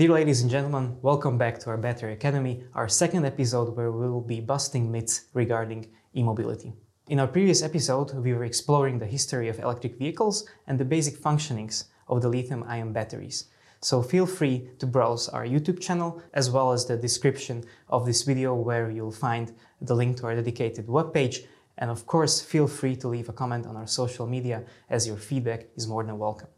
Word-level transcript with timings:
Dear 0.00 0.12
ladies 0.12 0.40
and 0.40 0.50
gentlemen, 0.50 0.96
welcome 1.02 1.36
back 1.36 1.58
to 1.58 1.68
our 1.68 1.76
Battery 1.76 2.14
Academy, 2.14 2.64
our 2.74 2.88
second 2.88 3.26
episode 3.26 3.76
where 3.76 3.92
we 3.92 4.08
will 4.08 4.22
be 4.22 4.40
busting 4.40 4.90
myths 4.90 5.26
regarding 5.34 5.90
e-mobility. 6.16 6.72
In 7.08 7.20
our 7.20 7.26
previous 7.26 7.62
episode, 7.62 8.14
we 8.14 8.32
were 8.32 8.44
exploring 8.44 8.98
the 8.98 9.04
history 9.04 9.50
of 9.50 9.58
electric 9.58 9.98
vehicles 9.98 10.48
and 10.66 10.80
the 10.80 10.86
basic 10.86 11.18
functionings 11.18 11.84
of 12.08 12.22
the 12.22 12.30
lithium-ion 12.30 12.94
batteries. 12.94 13.50
So 13.82 14.00
feel 14.00 14.24
free 14.24 14.70
to 14.78 14.86
browse 14.86 15.28
our 15.28 15.44
YouTube 15.44 15.82
channel 15.82 16.22
as 16.32 16.50
well 16.50 16.72
as 16.72 16.86
the 16.86 16.96
description 16.96 17.64
of 17.90 18.06
this 18.06 18.22
video 18.22 18.54
where 18.54 18.90
you'll 18.90 19.12
find 19.12 19.52
the 19.82 19.94
link 19.94 20.16
to 20.16 20.24
our 20.28 20.34
dedicated 20.34 20.86
webpage. 20.86 21.44
And 21.76 21.90
of 21.90 22.06
course, 22.06 22.40
feel 22.40 22.68
free 22.68 22.96
to 22.96 23.08
leave 23.08 23.28
a 23.28 23.34
comment 23.34 23.66
on 23.66 23.76
our 23.76 23.86
social 23.86 24.26
media 24.26 24.64
as 24.88 25.06
your 25.06 25.18
feedback 25.18 25.66
is 25.76 25.86
more 25.86 26.04
than 26.04 26.18
welcome. 26.18 26.48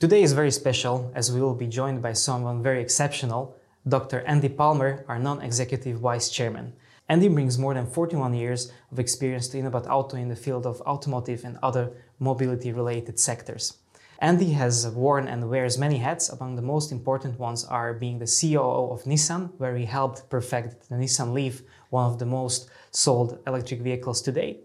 Today 0.00 0.22
is 0.22 0.32
very 0.32 0.52
special 0.52 1.10
as 1.12 1.32
we 1.32 1.40
will 1.40 1.56
be 1.56 1.66
joined 1.66 2.02
by 2.02 2.12
someone 2.12 2.62
very 2.62 2.80
exceptional, 2.80 3.56
Dr. 3.88 4.20
Andy 4.20 4.48
Palmer, 4.48 5.04
our 5.08 5.18
non-executive 5.18 5.98
vice 5.98 6.30
chairman. 6.30 6.72
Andy 7.08 7.26
brings 7.26 7.58
more 7.58 7.74
than 7.74 7.90
41 7.90 8.32
years 8.34 8.70
of 8.92 9.00
experience 9.00 9.48
to 9.48 9.58
InoBat 9.58 9.90
Auto 9.90 10.16
in 10.16 10.28
the 10.28 10.36
field 10.36 10.66
of 10.66 10.80
automotive 10.82 11.42
and 11.44 11.58
other 11.64 11.90
mobility-related 12.20 13.18
sectors. 13.18 13.78
Andy 14.20 14.52
has 14.52 14.86
worn 14.86 15.26
and 15.26 15.50
wears 15.50 15.78
many 15.78 15.98
hats. 15.98 16.28
Among 16.28 16.54
the 16.54 16.62
most 16.62 16.92
important 16.92 17.36
ones 17.36 17.64
are 17.64 17.92
being 17.92 18.20
the 18.20 18.38
COO 18.40 18.92
of 18.92 19.02
Nissan, 19.02 19.50
where 19.58 19.76
he 19.76 19.84
helped 19.84 20.30
perfect 20.30 20.88
the 20.90 20.94
Nissan 20.94 21.32
Leaf, 21.32 21.62
one 21.90 22.06
of 22.08 22.20
the 22.20 22.26
most 22.26 22.70
sold 22.92 23.40
electric 23.48 23.80
vehicles 23.80 24.22
today. 24.22 24.60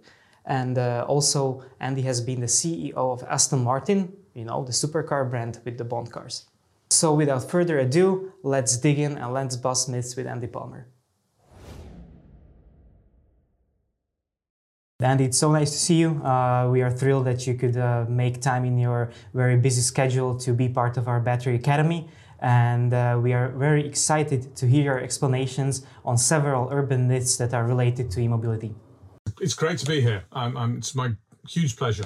And 0.45 0.77
uh, 0.77 1.05
also, 1.07 1.63
Andy 1.79 2.03
has 2.03 2.21
been 2.21 2.41
the 2.41 2.45
CEO 2.45 2.93
of 2.93 3.23
Aston 3.23 3.63
Martin, 3.63 4.13
you 4.33 4.45
know, 4.45 4.63
the 4.63 4.71
supercar 4.71 5.29
brand 5.29 5.59
with 5.65 5.77
the 5.77 5.83
Bond 5.83 6.11
cars. 6.11 6.45
So 6.89 7.13
without 7.13 7.49
further 7.49 7.79
ado, 7.79 8.33
let's 8.43 8.77
dig 8.77 8.99
in 8.99 9.17
and 9.17 9.33
let's 9.33 9.55
bust 9.55 9.89
myths 9.89 10.15
with 10.15 10.27
Andy 10.27 10.47
Palmer. 10.47 10.87
Andy, 14.99 15.25
it's 15.25 15.37
so 15.37 15.51
nice 15.51 15.71
to 15.71 15.77
see 15.77 15.95
you. 15.95 16.23
Uh, 16.23 16.69
we 16.71 16.81
are 16.81 16.91
thrilled 16.91 17.25
that 17.25 17.45
you 17.45 17.55
could 17.55 17.75
uh, 17.75 18.05
make 18.07 18.41
time 18.41 18.63
in 18.63 18.77
your 18.77 19.11
very 19.33 19.57
busy 19.57 19.81
schedule 19.81 20.37
to 20.39 20.53
be 20.53 20.69
part 20.69 20.95
of 20.95 21.07
our 21.07 21.19
Battery 21.19 21.55
Academy. 21.55 22.07
And 22.39 22.93
uh, 22.93 23.19
we 23.21 23.33
are 23.33 23.49
very 23.49 23.85
excited 23.85 24.55
to 24.55 24.67
hear 24.67 24.83
your 24.83 24.99
explanations 24.99 25.85
on 26.05 26.17
several 26.17 26.69
urban 26.71 27.07
myths 27.07 27.37
that 27.37 27.53
are 27.53 27.65
related 27.65 28.11
to 28.11 28.21
e-mobility. 28.21 28.75
It's 29.41 29.55
great 29.55 29.77
to 29.79 29.85
be 29.85 29.99
here. 29.99 30.23
I'm, 30.31 30.77
it's 30.77 30.93
my 30.95 31.11
huge 31.49 31.75
pleasure. 31.75 32.05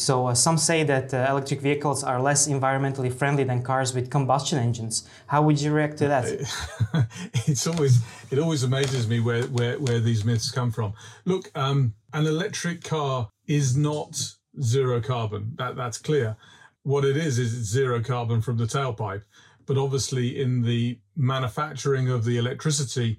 So 0.00 0.28
uh, 0.28 0.34
some 0.34 0.58
say 0.58 0.84
that 0.84 1.12
uh, 1.12 1.26
electric 1.28 1.60
vehicles 1.60 2.04
are 2.04 2.22
less 2.22 2.46
environmentally 2.46 3.12
friendly 3.12 3.42
than 3.42 3.64
cars 3.64 3.94
with 3.94 4.10
combustion 4.10 4.56
engines. 4.56 5.08
How 5.26 5.42
would 5.42 5.60
you 5.60 5.72
react 5.72 5.98
to 5.98 6.06
that? 6.06 7.08
it's 7.48 7.66
always 7.66 8.00
it 8.30 8.38
always 8.38 8.62
amazes 8.62 9.08
me 9.08 9.18
where 9.18 9.42
where, 9.46 9.76
where 9.80 9.98
these 9.98 10.24
myths 10.24 10.52
come 10.52 10.70
from. 10.70 10.92
Look, 11.24 11.50
um, 11.56 11.94
an 12.12 12.26
electric 12.26 12.84
car 12.84 13.28
is 13.48 13.76
not 13.76 14.34
zero 14.62 15.00
carbon. 15.00 15.54
That 15.56 15.74
that's 15.74 15.98
clear. 15.98 16.36
What 16.84 17.04
it 17.04 17.16
is 17.16 17.40
is 17.40 17.58
it's 17.58 17.68
zero 17.68 18.00
carbon 18.00 18.40
from 18.40 18.56
the 18.56 18.66
tailpipe. 18.66 19.24
But 19.66 19.78
obviously, 19.78 20.40
in 20.40 20.62
the 20.62 21.00
manufacturing 21.16 22.08
of 22.08 22.24
the 22.24 22.38
electricity, 22.38 23.18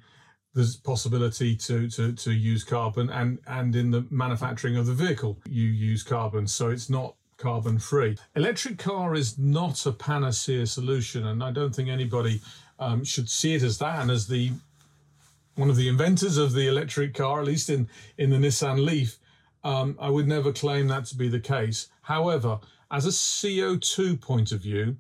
there's 0.54 0.76
possibility 0.78 1.56
to, 1.56 1.90
to, 1.90 2.12
to 2.14 2.32
use 2.32 2.64
carbon 2.64 3.10
and, 3.10 3.40
and 3.48 3.76
in 3.76 3.92
the 3.92 4.06
manufacturing 4.10 4.78
of 4.78 4.88
the 4.88 4.94
vehicle, 4.94 5.38
you 5.48 5.68
use 5.68 6.04
carbon. 6.04 6.48
So 6.48 6.70
it's 6.70 6.90
not 6.90 7.16
carbon 7.38 7.80
free. 7.80 8.18
Electric 8.36 8.78
car 8.78 9.16
is 9.16 9.38
not 9.38 9.86
a 9.86 9.92
panacea 9.92 10.66
solution. 10.66 11.28
And 11.28 11.44
I 11.44 11.52
don't 11.52 11.74
think 11.74 11.90
anybody 11.90 12.42
um, 12.80 13.04
should 13.04 13.30
see 13.30 13.56
it 13.56 13.64
as 13.64 13.78
that. 13.80 14.02
And 14.02 14.12
as 14.12 14.28
the 14.28 14.52
one 15.56 15.70
of 15.70 15.76
the 15.76 15.90
inventors 15.90 16.38
of 16.38 16.54
the 16.54 16.68
electric 16.68 17.14
car, 17.14 17.42
at 17.42 17.46
least 17.46 17.70
in, 17.70 17.90
in 18.18 18.30
the 18.30 18.38
Nissan 18.38 18.86
Leaf, 18.86 19.20
um, 19.66 19.98
I 20.00 20.10
would 20.10 20.28
never 20.28 20.54
claim 20.54 20.88
that 20.88 21.06
to 21.08 21.18
be 21.18 21.28
the 21.28 21.40
case. 21.40 21.90
However, 22.02 22.60
as 22.92 23.06
a 23.06 23.10
CO2 23.10 24.22
point 24.22 24.54
of 24.54 24.62
view, 24.62 24.96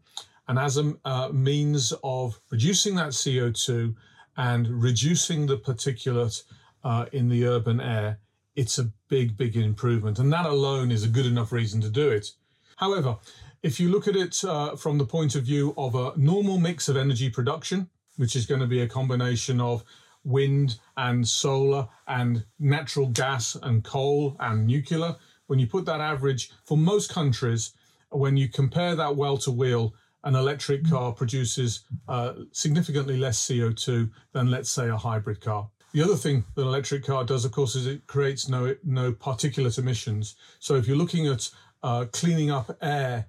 and 0.49 0.59
as 0.59 0.77
a 0.77 0.93
uh, 1.05 1.29
means 1.29 1.93
of 2.03 2.39
reducing 2.49 2.95
that 2.95 3.09
CO2 3.09 3.95
and 4.39 4.81
reducing 4.81 5.45
the 5.45 5.57
particulate 5.57 6.43
uh, 6.85 7.05
in 7.11 7.27
the 7.27 7.45
urban 7.45 7.81
air, 7.81 8.19
it's 8.55 8.79
a 8.79 8.89
big, 9.09 9.35
big 9.35 9.57
improvement. 9.57 10.17
And 10.17 10.31
that 10.31 10.45
alone 10.45 10.93
is 10.93 11.03
a 11.03 11.09
good 11.09 11.25
enough 11.25 11.51
reason 11.51 11.81
to 11.81 11.89
do 11.89 12.07
it. 12.09 12.31
However, 12.77 13.17
if 13.61 13.81
you 13.81 13.89
look 13.89 14.07
at 14.07 14.15
it 14.15 14.41
uh, 14.45 14.77
from 14.77 14.97
the 14.97 15.05
point 15.05 15.35
of 15.35 15.43
view 15.43 15.73
of 15.77 15.93
a 15.93 16.13
normal 16.15 16.57
mix 16.57 16.87
of 16.87 16.95
energy 16.95 17.29
production, 17.29 17.89
which 18.15 18.37
is 18.37 18.45
going 18.45 18.61
to 18.61 18.65
be 18.75 18.79
a 18.79 18.87
combination 18.87 19.59
of 19.59 19.83
wind 20.23 20.79
and 20.95 21.27
solar 21.27 21.89
and 22.07 22.45
natural 22.59 23.07
gas 23.07 23.57
and 23.61 23.83
coal 23.83 24.37
and 24.39 24.65
nuclear, 24.65 25.17
when 25.47 25.59
you 25.59 25.67
put 25.67 25.83
that 25.85 25.99
average 25.99 26.49
for 26.63 26.77
most 26.77 27.09
countries, 27.09 27.73
when 28.09 28.37
you 28.37 28.47
compare 28.47 28.95
that 28.95 29.17
well 29.17 29.37
to 29.37 29.51
wheel, 29.51 29.93
an 30.23 30.35
electric 30.35 30.87
car 30.89 31.11
produces 31.11 31.85
uh, 32.07 32.33
significantly 32.51 33.17
less 33.17 33.47
CO2 33.47 34.09
than, 34.33 34.51
let's 34.51 34.69
say, 34.69 34.89
a 34.89 34.97
hybrid 34.97 35.41
car. 35.41 35.69
The 35.91 36.03
other 36.03 36.15
thing 36.15 36.43
that 36.55 36.61
an 36.61 36.67
electric 36.67 37.05
car 37.05 37.23
does, 37.23 37.45
of 37.45 37.51
course, 37.51 37.75
is 37.75 37.87
it 37.87 38.05
creates 38.05 38.47
no 38.47 38.75
no 38.83 39.11
particulate 39.11 39.79
emissions. 39.79 40.35
So 40.59 40.75
if 40.75 40.87
you're 40.87 40.97
looking 40.97 41.27
at 41.27 41.49
uh, 41.81 42.05
cleaning 42.11 42.51
up 42.51 42.77
air 42.81 43.25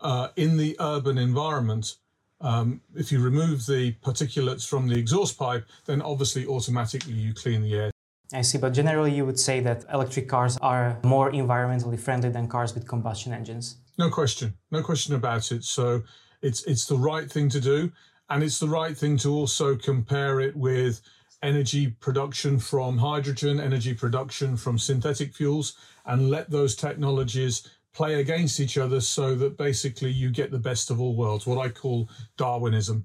uh, 0.00 0.28
in 0.34 0.56
the 0.56 0.76
urban 0.80 1.16
environment, 1.16 1.94
um, 2.40 2.80
if 2.96 3.12
you 3.12 3.20
remove 3.20 3.66
the 3.66 3.92
particulates 4.04 4.68
from 4.68 4.88
the 4.88 4.98
exhaust 4.98 5.38
pipe, 5.38 5.64
then 5.84 6.02
obviously 6.02 6.44
automatically 6.44 7.12
you 7.12 7.34
clean 7.34 7.62
the 7.62 7.74
air. 7.74 7.90
I 8.34 8.42
see, 8.42 8.58
but 8.58 8.72
generally 8.72 9.14
you 9.14 9.24
would 9.24 9.38
say 9.38 9.60
that 9.60 9.84
electric 9.92 10.26
cars 10.26 10.56
are 10.58 10.98
more 11.04 11.30
environmentally 11.30 12.00
friendly 12.00 12.30
than 12.30 12.48
cars 12.48 12.74
with 12.74 12.88
combustion 12.88 13.32
engines. 13.32 13.76
No 13.98 14.10
question, 14.10 14.54
no 14.70 14.82
question 14.82 15.14
about 15.14 15.52
it. 15.52 15.64
So 15.64 16.02
it's 16.40 16.64
it's 16.64 16.86
the 16.86 16.96
right 16.96 17.30
thing 17.30 17.48
to 17.50 17.60
do, 17.60 17.92
and 18.30 18.42
it's 18.42 18.58
the 18.58 18.68
right 18.68 18.96
thing 18.96 19.16
to 19.18 19.30
also 19.30 19.76
compare 19.76 20.40
it 20.40 20.56
with 20.56 21.00
energy 21.42 21.88
production 21.88 22.58
from 22.58 22.98
hydrogen, 22.98 23.60
energy 23.60 23.94
production 23.94 24.56
from 24.56 24.78
synthetic 24.78 25.34
fuels, 25.34 25.76
and 26.06 26.30
let 26.30 26.50
those 26.50 26.76
technologies 26.76 27.68
play 27.92 28.20
against 28.20 28.60
each 28.60 28.78
other 28.78 29.00
so 29.00 29.34
that 29.34 29.58
basically 29.58 30.10
you 30.10 30.30
get 30.30 30.50
the 30.50 30.58
best 30.58 30.90
of 30.90 31.00
all 31.00 31.14
worlds, 31.14 31.46
what 31.46 31.58
I 31.58 31.68
call 31.68 32.08
Darwinism. 32.36 33.04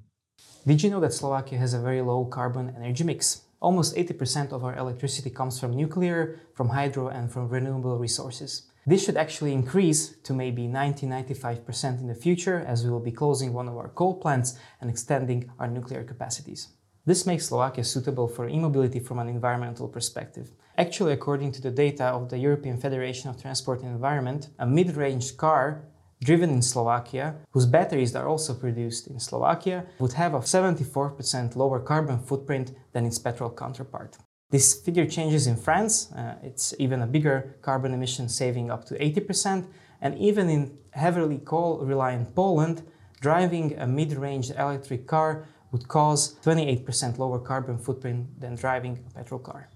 Did 0.65 0.83
you 0.83 0.89
know 0.89 0.99
that 1.01 1.13
Slovakia 1.13 1.59
has 1.59 1.73
a 1.73 1.81
very 1.81 2.01
low 2.01 2.25
carbon 2.25 2.73
energy 2.75 3.03
mix? 3.03 3.41
Almost 3.59 3.95
80% 3.95 4.51
of 4.51 4.63
our 4.63 4.77
electricity 4.77 5.29
comes 5.29 5.59
from 5.59 5.75
nuclear, 5.75 6.39
from 6.53 6.69
hydro, 6.69 7.07
and 7.07 7.31
from 7.31 7.49
renewable 7.49 7.97
resources. 7.97 8.69
This 8.87 9.03
should 9.03 9.17
actually 9.17 9.51
increase 9.51 10.15
to 10.23 10.33
maybe 10.33 10.63
90-95% 10.65 11.99
in 11.99 12.07
the 12.07 12.15
future 12.15 12.63
as 12.65 12.85
we 12.85 12.89
will 12.89 13.01
be 13.01 13.11
closing 13.11 13.51
one 13.51 13.67
of 13.67 13.75
our 13.75 13.89
coal 13.89 14.15
plants 14.15 14.57
and 14.79 14.89
extending 14.89 15.51
our 15.59 15.67
nuclear 15.67 16.05
capacities. 16.05 16.69
This 17.05 17.25
makes 17.25 17.47
Slovakia 17.47 17.83
suitable 17.83 18.29
for 18.29 18.47
e-mobility 18.47 18.99
from 18.99 19.19
an 19.19 19.27
environmental 19.27 19.89
perspective. 19.89 20.51
Actually, 20.77 21.11
according 21.11 21.51
to 21.51 21.61
the 21.61 21.69
data 21.69 22.05
of 22.05 22.29
the 22.29 22.37
European 22.37 22.77
Federation 22.77 23.29
of 23.29 23.41
Transport 23.41 23.81
and 23.81 23.91
Environment, 23.91 24.47
a 24.57 24.65
mid-range 24.65 25.35
car 25.35 25.83
driven 26.23 26.49
in 26.49 26.61
Slovakia, 26.61 27.35
whose 27.51 27.65
batteries 27.65 28.15
are 28.15 28.27
also 28.27 28.53
produced 28.53 29.07
in 29.07 29.19
Slovakia, 29.19 29.85
would 29.99 30.13
have 30.13 30.33
a 30.33 30.39
74% 30.39 31.57
lower 31.57 31.81
carbon 31.81 32.19
footprint 32.19 32.71
than 32.93 33.05
its 33.05 33.19
petrol 33.19 33.49
counterpart. 33.49 34.17
This 34.49 34.73
figure 34.73 35.05
changes 35.05 35.45
in 35.45 35.57
France. 35.57 36.11
Uh, 36.13 36.35
it's 36.41 36.73
even 36.79 37.01
a 37.01 37.07
bigger 37.07 37.57
carbon 37.61 37.93
emission 37.93 38.29
saving 38.29 38.71
up 38.71 38.85
to 38.85 38.97
80%. 38.97 39.67
And 39.99 40.17
even 40.17 40.49
in 40.49 40.77
heavily 40.91 41.39
coal 41.39 41.79
reliant 41.79 42.33
Poland, 42.33 42.83
driving 43.19 43.77
a 43.77 43.85
mid 43.85 44.13
range 44.13 44.51
electric 44.51 45.05
car 45.05 45.47
would 45.71 45.89
cause 45.89 46.35
28% 46.45 47.17
lower 47.17 47.39
carbon 47.39 47.77
footprint 47.77 48.39
than 48.39 48.55
driving 48.55 49.03
a 49.09 49.13
petrol 49.15 49.39
car. 49.39 49.69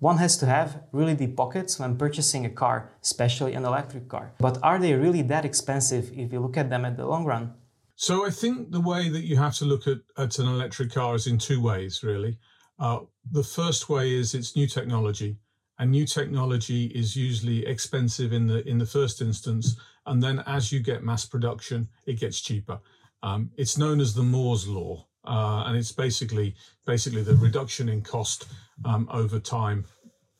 One 0.00 0.18
has 0.18 0.36
to 0.38 0.46
have 0.46 0.82
really 0.92 1.14
deep 1.14 1.34
pockets 1.34 1.80
when 1.80 1.96
purchasing 1.96 2.44
a 2.44 2.50
car, 2.50 2.92
especially 3.02 3.54
an 3.54 3.64
electric 3.64 4.08
car. 4.08 4.32
But 4.38 4.58
are 4.62 4.78
they 4.78 4.94
really 4.94 5.22
that 5.22 5.44
expensive 5.44 6.12
if 6.16 6.32
you 6.32 6.40
look 6.40 6.56
at 6.56 6.70
them 6.70 6.84
at 6.84 6.96
the 6.96 7.06
long 7.06 7.24
run? 7.24 7.54
So 8.00 8.24
I 8.24 8.30
think 8.30 8.70
the 8.70 8.80
way 8.80 9.08
that 9.08 9.24
you 9.24 9.36
have 9.38 9.56
to 9.56 9.64
look 9.64 9.88
at, 9.88 9.98
at 10.16 10.38
an 10.38 10.46
electric 10.46 10.92
car 10.92 11.16
is 11.16 11.26
in 11.26 11.36
two 11.36 11.60
ways, 11.60 12.04
really. 12.04 12.38
Uh, 12.78 13.00
the 13.32 13.42
first 13.42 13.88
way 13.88 14.14
is 14.14 14.34
it's 14.34 14.54
new 14.54 14.68
technology, 14.68 15.36
and 15.80 15.90
new 15.90 16.06
technology 16.06 16.86
is 16.94 17.16
usually 17.16 17.66
expensive 17.66 18.32
in 18.32 18.46
the 18.46 18.66
in 18.68 18.78
the 18.78 18.86
first 18.86 19.20
instance, 19.20 19.74
and 20.06 20.22
then 20.22 20.44
as 20.46 20.70
you 20.70 20.78
get 20.78 21.02
mass 21.02 21.24
production, 21.24 21.88
it 22.06 22.20
gets 22.20 22.40
cheaper. 22.40 22.78
Um, 23.24 23.50
it's 23.56 23.76
known 23.76 23.98
as 24.00 24.14
the 24.14 24.22
Moore's 24.22 24.68
law, 24.68 25.04
uh, 25.24 25.64
and 25.66 25.76
it's 25.76 25.90
basically 25.90 26.54
basically 26.86 27.24
the 27.24 27.34
reduction 27.34 27.88
in 27.88 28.02
cost 28.02 28.46
um, 28.84 29.08
over 29.10 29.40
time 29.40 29.84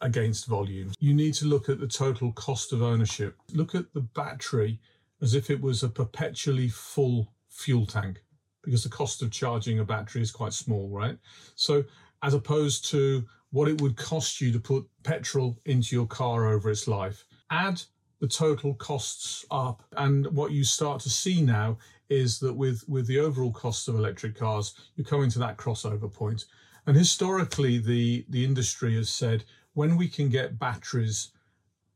against 0.00 0.46
volume. 0.46 0.92
You 1.00 1.12
need 1.12 1.34
to 1.34 1.46
look 1.46 1.68
at 1.68 1.80
the 1.80 1.88
total 1.88 2.30
cost 2.34 2.72
of 2.72 2.82
ownership. 2.82 3.34
Look 3.52 3.74
at 3.74 3.92
the 3.94 4.02
battery 4.02 4.78
as 5.20 5.34
if 5.34 5.50
it 5.50 5.60
was 5.60 5.82
a 5.82 5.88
perpetually 5.88 6.68
full 6.68 7.32
fuel 7.58 7.86
tank 7.86 8.22
because 8.64 8.82
the 8.82 8.88
cost 8.88 9.22
of 9.22 9.30
charging 9.30 9.80
a 9.80 9.84
battery 9.84 10.22
is 10.22 10.30
quite 10.30 10.52
small, 10.52 10.88
right? 10.88 11.18
So, 11.54 11.84
as 12.22 12.34
opposed 12.34 12.88
to 12.90 13.24
what 13.50 13.68
it 13.68 13.80
would 13.80 13.96
cost 13.96 14.40
you 14.40 14.52
to 14.52 14.60
put 14.60 14.86
petrol 15.04 15.58
into 15.64 15.94
your 15.94 16.06
car 16.06 16.46
over 16.46 16.70
its 16.70 16.86
life, 16.86 17.24
add 17.50 17.80
the 18.20 18.28
total 18.28 18.74
costs 18.74 19.44
up. 19.50 19.82
And 19.96 20.26
what 20.26 20.52
you 20.52 20.64
start 20.64 21.00
to 21.02 21.10
see 21.10 21.40
now 21.40 21.78
is 22.08 22.38
that 22.40 22.52
with, 22.52 22.84
with 22.88 23.06
the 23.06 23.20
overall 23.20 23.52
cost 23.52 23.88
of 23.88 23.94
electric 23.94 24.36
cars, 24.36 24.74
you're 24.96 25.04
coming 25.04 25.30
to 25.30 25.38
that 25.38 25.56
crossover 25.56 26.12
point. 26.12 26.44
And 26.86 26.96
historically, 26.96 27.78
the, 27.78 28.24
the 28.28 28.44
industry 28.44 28.96
has 28.96 29.08
said 29.08 29.44
when 29.74 29.96
we 29.96 30.08
can 30.08 30.28
get 30.28 30.58
batteries 30.58 31.30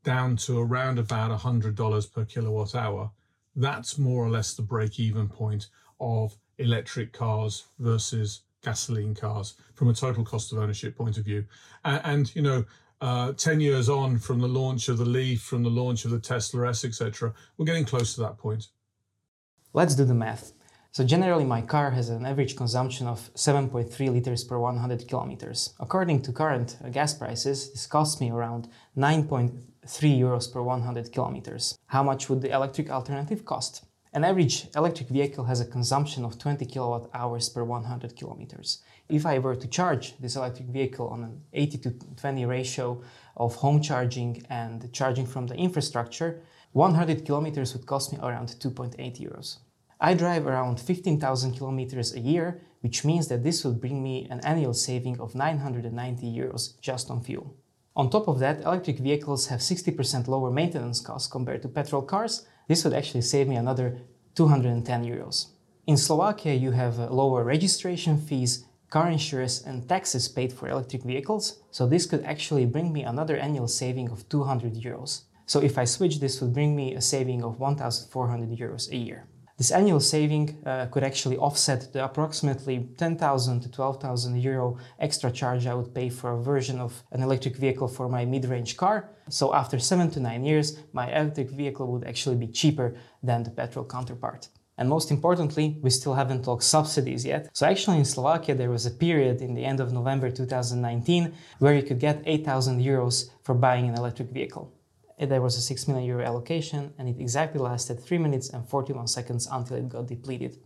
down 0.04 0.36
to 0.36 0.60
around 0.60 0.98
about 0.98 1.38
$100 1.38 2.12
per 2.12 2.24
kilowatt 2.24 2.74
hour, 2.74 3.10
that's 3.56 3.98
more 3.98 4.24
or 4.24 4.30
less 4.30 4.54
the 4.54 4.62
break 4.62 4.98
even 4.98 5.28
point 5.28 5.68
of 6.00 6.36
electric 6.58 7.12
cars 7.12 7.66
versus 7.78 8.42
gasoline 8.62 9.14
cars 9.14 9.54
from 9.74 9.88
a 9.88 9.94
total 9.94 10.24
cost 10.24 10.52
of 10.52 10.58
ownership 10.58 10.96
point 10.96 11.18
of 11.18 11.24
view. 11.24 11.44
And, 11.84 12.00
and 12.04 12.34
you 12.34 12.42
know, 12.42 12.64
uh, 13.00 13.32
10 13.32 13.60
years 13.60 13.88
on 13.88 14.18
from 14.18 14.40
the 14.40 14.48
launch 14.48 14.88
of 14.88 14.96
the 14.96 15.04
Leaf, 15.04 15.42
from 15.42 15.64
the 15.64 15.70
launch 15.70 16.04
of 16.04 16.12
the 16.12 16.20
Tesla 16.20 16.68
S, 16.68 16.84
etc., 16.84 17.34
we're 17.56 17.66
getting 17.66 17.84
close 17.84 18.14
to 18.14 18.20
that 18.20 18.38
point. 18.38 18.68
Let's 19.72 19.96
do 19.96 20.04
the 20.04 20.14
math. 20.14 20.52
So 20.92 21.04
generally 21.04 21.44
my 21.44 21.62
car 21.62 21.90
has 21.92 22.10
an 22.10 22.26
average 22.26 22.54
consumption 22.54 23.06
of 23.06 23.32
7.3 23.34 24.12
liters 24.12 24.44
per 24.44 24.58
100 24.58 25.08
kilometers. 25.08 25.74
According 25.80 26.20
to 26.22 26.32
current 26.32 26.76
uh, 26.84 26.90
gas 26.90 27.14
prices, 27.14 27.72
this 27.72 27.86
costs 27.86 28.20
me 28.20 28.30
around 28.30 28.68
9.3 28.96 29.52
euros 29.86 30.52
per 30.52 30.62
100 30.62 31.12
kilometers. 31.12 31.78
How 31.86 32.02
much 32.02 32.28
would 32.28 32.40
the 32.40 32.50
electric 32.50 32.90
alternative 32.90 33.44
cost? 33.44 33.84
An 34.14 34.24
average 34.24 34.68
electric 34.76 35.08
vehicle 35.08 35.44
has 35.44 35.60
a 35.60 35.64
consumption 35.64 36.24
of 36.24 36.38
20 36.38 36.66
kilowatt 36.66 37.08
hours 37.14 37.48
per 37.48 37.64
100 37.64 38.14
kilometers. 38.14 38.82
If 39.08 39.24
I 39.24 39.38
were 39.38 39.56
to 39.56 39.66
charge 39.66 40.18
this 40.18 40.36
electric 40.36 40.68
vehicle 40.68 41.08
on 41.08 41.24
an 41.24 41.40
80 41.52 41.78
to 41.78 41.90
20 42.16 42.44
ratio 42.44 43.02
of 43.36 43.56
home 43.56 43.80
charging 43.80 44.44
and 44.50 44.92
charging 44.92 45.26
from 45.26 45.46
the 45.46 45.54
infrastructure, 45.54 46.42
100 46.72 47.24
kilometers 47.24 47.72
would 47.72 47.86
cost 47.86 48.12
me 48.12 48.18
around 48.22 48.48
2.8 48.48 48.96
euros. 49.18 49.58
I 49.98 50.14
drive 50.14 50.46
around 50.46 50.80
15,000 50.80 51.52
kilometers 51.52 52.12
a 52.12 52.20
year, 52.20 52.60
which 52.80 53.04
means 53.04 53.28
that 53.28 53.44
this 53.44 53.64
would 53.64 53.80
bring 53.80 54.02
me 54.02 54.26
an 54.30 54.40
annual 54.40 54.74
saving 54.74 55.20
of 55.20 55.34
990 55.34 56.26
euros 56.26 56.78
just 56.80 57.10
on 57.10 57.22
fuel. 57.22 57.56
On 57.94 58.08
top 58.08 58.26
of 58.26 58.38
that, 58.38 58.62
electric 58.62 58.98
vehicles 58.98 59.48
have 59.48 59.60
60% 59.60 60.26
lower 60.26 60.50
maintenance 60.50 61.00
costs 61.00 61.30
compared 61.30 61.60
to 61.62 61.68
petrol 61.68 62.00
cars. 62.00 62.46
This 62.66 62.84
would 62.84 62.94
actually 62.94 63.20
save 63.20 63.48
me 63.48 63.56
another 63.56 64.00
210 64.34 65.04
euros. 65.04 65.48
In 65.86 65.98
Slovakia, 65.98 66.54
you 66.54 66.70
have 66.70 66.98
uh, 66.98 67.10
lower 67.10 67.44
registration 67.44 68.16
fees, 68.16 68.64
car 68.88 69.10
insurance, 69.10 69.60
and 69.60 69.86
taxes 69.86 70.28
paid 70.28 70.52
for 70.52 70.68
electric 70.68 71.02
vehicles, 71.02 71.60
so 71.70 71.86
this 71.86 72.06
could 72.06 72.24
actually 72.24 72.64
bring 72.64 72.92
me 72.92 73.02
another 73.02 73.36
annual 73.36 73.68
saving 73.68 74.08
of 74.08 74.26
200 74.28 74.74
euros. 74.74 75.22
So 75.44 75.60
if 75.60 75.76
I 75.76 75.84
switch, 75.84 76.20
this 76.20 76.40
would 76.40 76.54
bring 76.54 76.74
me 76.74 76.94
a 76.94 77.00
saving 77.00 77.42
of 77.42 77.60
1,400 77.60 78.56
euros 78.56 78.90
a 78.90 78.96
year. 78.96 79.26
This 79.58 79.70
annual 79.70 80.00
saving 80.00 80.62
uh, 80.64 80.86
could 80.86 81.04
actually 81.04 81.36
offset 81.36 81.92
the 81.92 82.04
approximately 82.04 82.88
10,000 82.96 83.60
to 83.60 83.70
12,000 83.70 84.40
euro 84.40 84.78
extra 84.98 85.30
charge 85.30 85.66
I 85.66 85.74
would 85.74 85.94
pay 85.94 86.08
for 86.08 86.32
a 86.32 86.42
version 86.42 86.80
of 86.80 87.02
an 87.12 87.22
electric 87.22 87.56
vehicle 87.56 87.88
for 87.88 88.08
my 88.08 88.24
mid-range 88.24 88.76
car. 88.76 89.10
So 89.28 89.54
after 89.54 89.78
7 89.78 90.10
to 90.12 90.20
9 90.20 90.44
years, 90.44 90.78
my 90.92 91.14
electric 91.14 91.50
vehicle 91.50 91.86
would 91.92 92.04
actually 92.04 92.36
be 92.36 92.48
cheaper 92.48 92.96
than 93.22 93.42
the 93.42 93.50
petrol 93.50 93.84
counterpart. 93.84 94.48
And 94.78 94.88
most 94.88 95.10
importantly, 95.10 95.76
we 95.82 95.90
still 95.90 96.14
haven't 96.14 96.44
talked 96.44 96.64
subsidies 96.64 97.26
yet. 97.26 97.50
So 97.52 97.66
actually 97.66 97.98
in 97.98 98.06
Slovakia, 98.06 98.54
there 98.54 98.70
was 98.70 98.86
a 98.86 98.90
period 98.90 99.42
in 99.42 99.54
the 99.54 99.64
end 99.64 99.80
of 99.80 99.92
November 99.92 100.30
2019 100.30 101.32
where 101.58 101.74
you 101.74 101.82
could 101.82 102.00
get 102.00 102.22
8,000 102.24 102.80
euros 102.80 103.30
for 103.42 103.54
buying 103.54 103.88
an 103.88 103.96
electric 103.96 104.30
vehicle 104.30 104.72
there 105.18 105.40
was 105.40 105.56
a 105.56 105.60
6 105.60 105.88
million 105.88 106.06
euro 106.06 106.24
allocation 106.24 106.94
and 106.98 107.08
it 107.08 107.20
exactly 107.20 107.60
lasted 107.60 108.00
3 108.00 108.18
minutes 108.18 108.50
and 108.50 108.68
41 108.68 109.06
seconds 109.06 109.48
until 109.50 109.76
it 109.76 109.88
got 109.88 110.06
depleted. 110.06 110.58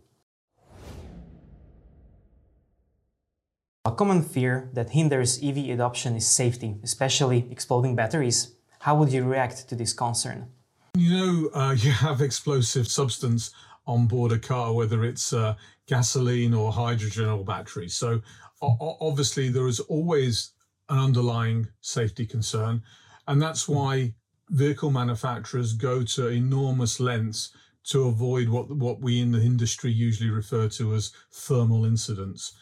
A 3.85 3.91
common 3.91 4.21
fear 4.21 4.69
that 4.73 4.89
hinders 4.89 5.41
EV 5.41 5.69
adoption 5.69 6.15
is 6.15 6.27
safety, 6.27 6.75
especially 6.83 7.47
exploding 7.49 7.95
batteries. 7.95 8.55
How 8.79 8.95
would 8.95 9.13
you 9.13 9.23
react 9.23 9.69
to 9.69 9.75
this 9.75 9.93
concern? 9.93 10.49
You 10.95 11.11
know, 11.17 11.49
uh, 11.53 11.71
you 11.77 11.91
have 11.91 12.21
explosive 12.21 12.87
substance 12.87 13.51
on 13.85 14.07
board 14.07 14.33
a 14.33 14.39
car, 14.39 14.73
whether 14.73 15.05
it's 15.05 15.31
uh, 15.31 15.55
gasoline 15.87 16.53
or 16.53 16.71
hydrogen 16.73 17.29
or 17.29 17.45
batteries. 17.45 17.95
So, 17.95 18.21
obviously, 18.61 19.47
there 19.49 19.67
is 19.67 19.79
always 19.79 20.51
an 20.89 20.99
underlying 20.99 21.67
safety 21.81 22.25
concern. 22.25 22.83
And 23.27 23.41
that's 23.41 23.67
why 23.67 24.13
vehicle 24.49 24.91
manufacturers 24.91 25.73
go 25.73 26.03
to 26.03 26.27
enormous 26.27 26.99
lengths 26.99 27.51
to 27.83 28.07
avoid 28.07 28.49
what 28.49 28.69
what 28.69 28.99
we 28.99 29.21
in 29.21 29.31
the 29.31 29.41
industry 29.41 29.91
usually 29.91 30.29
refer 30.29 30.67
to 30.69 30.93
as 30.93 31.11
thermal 31.31 31.85
incidents. 31.85 32.53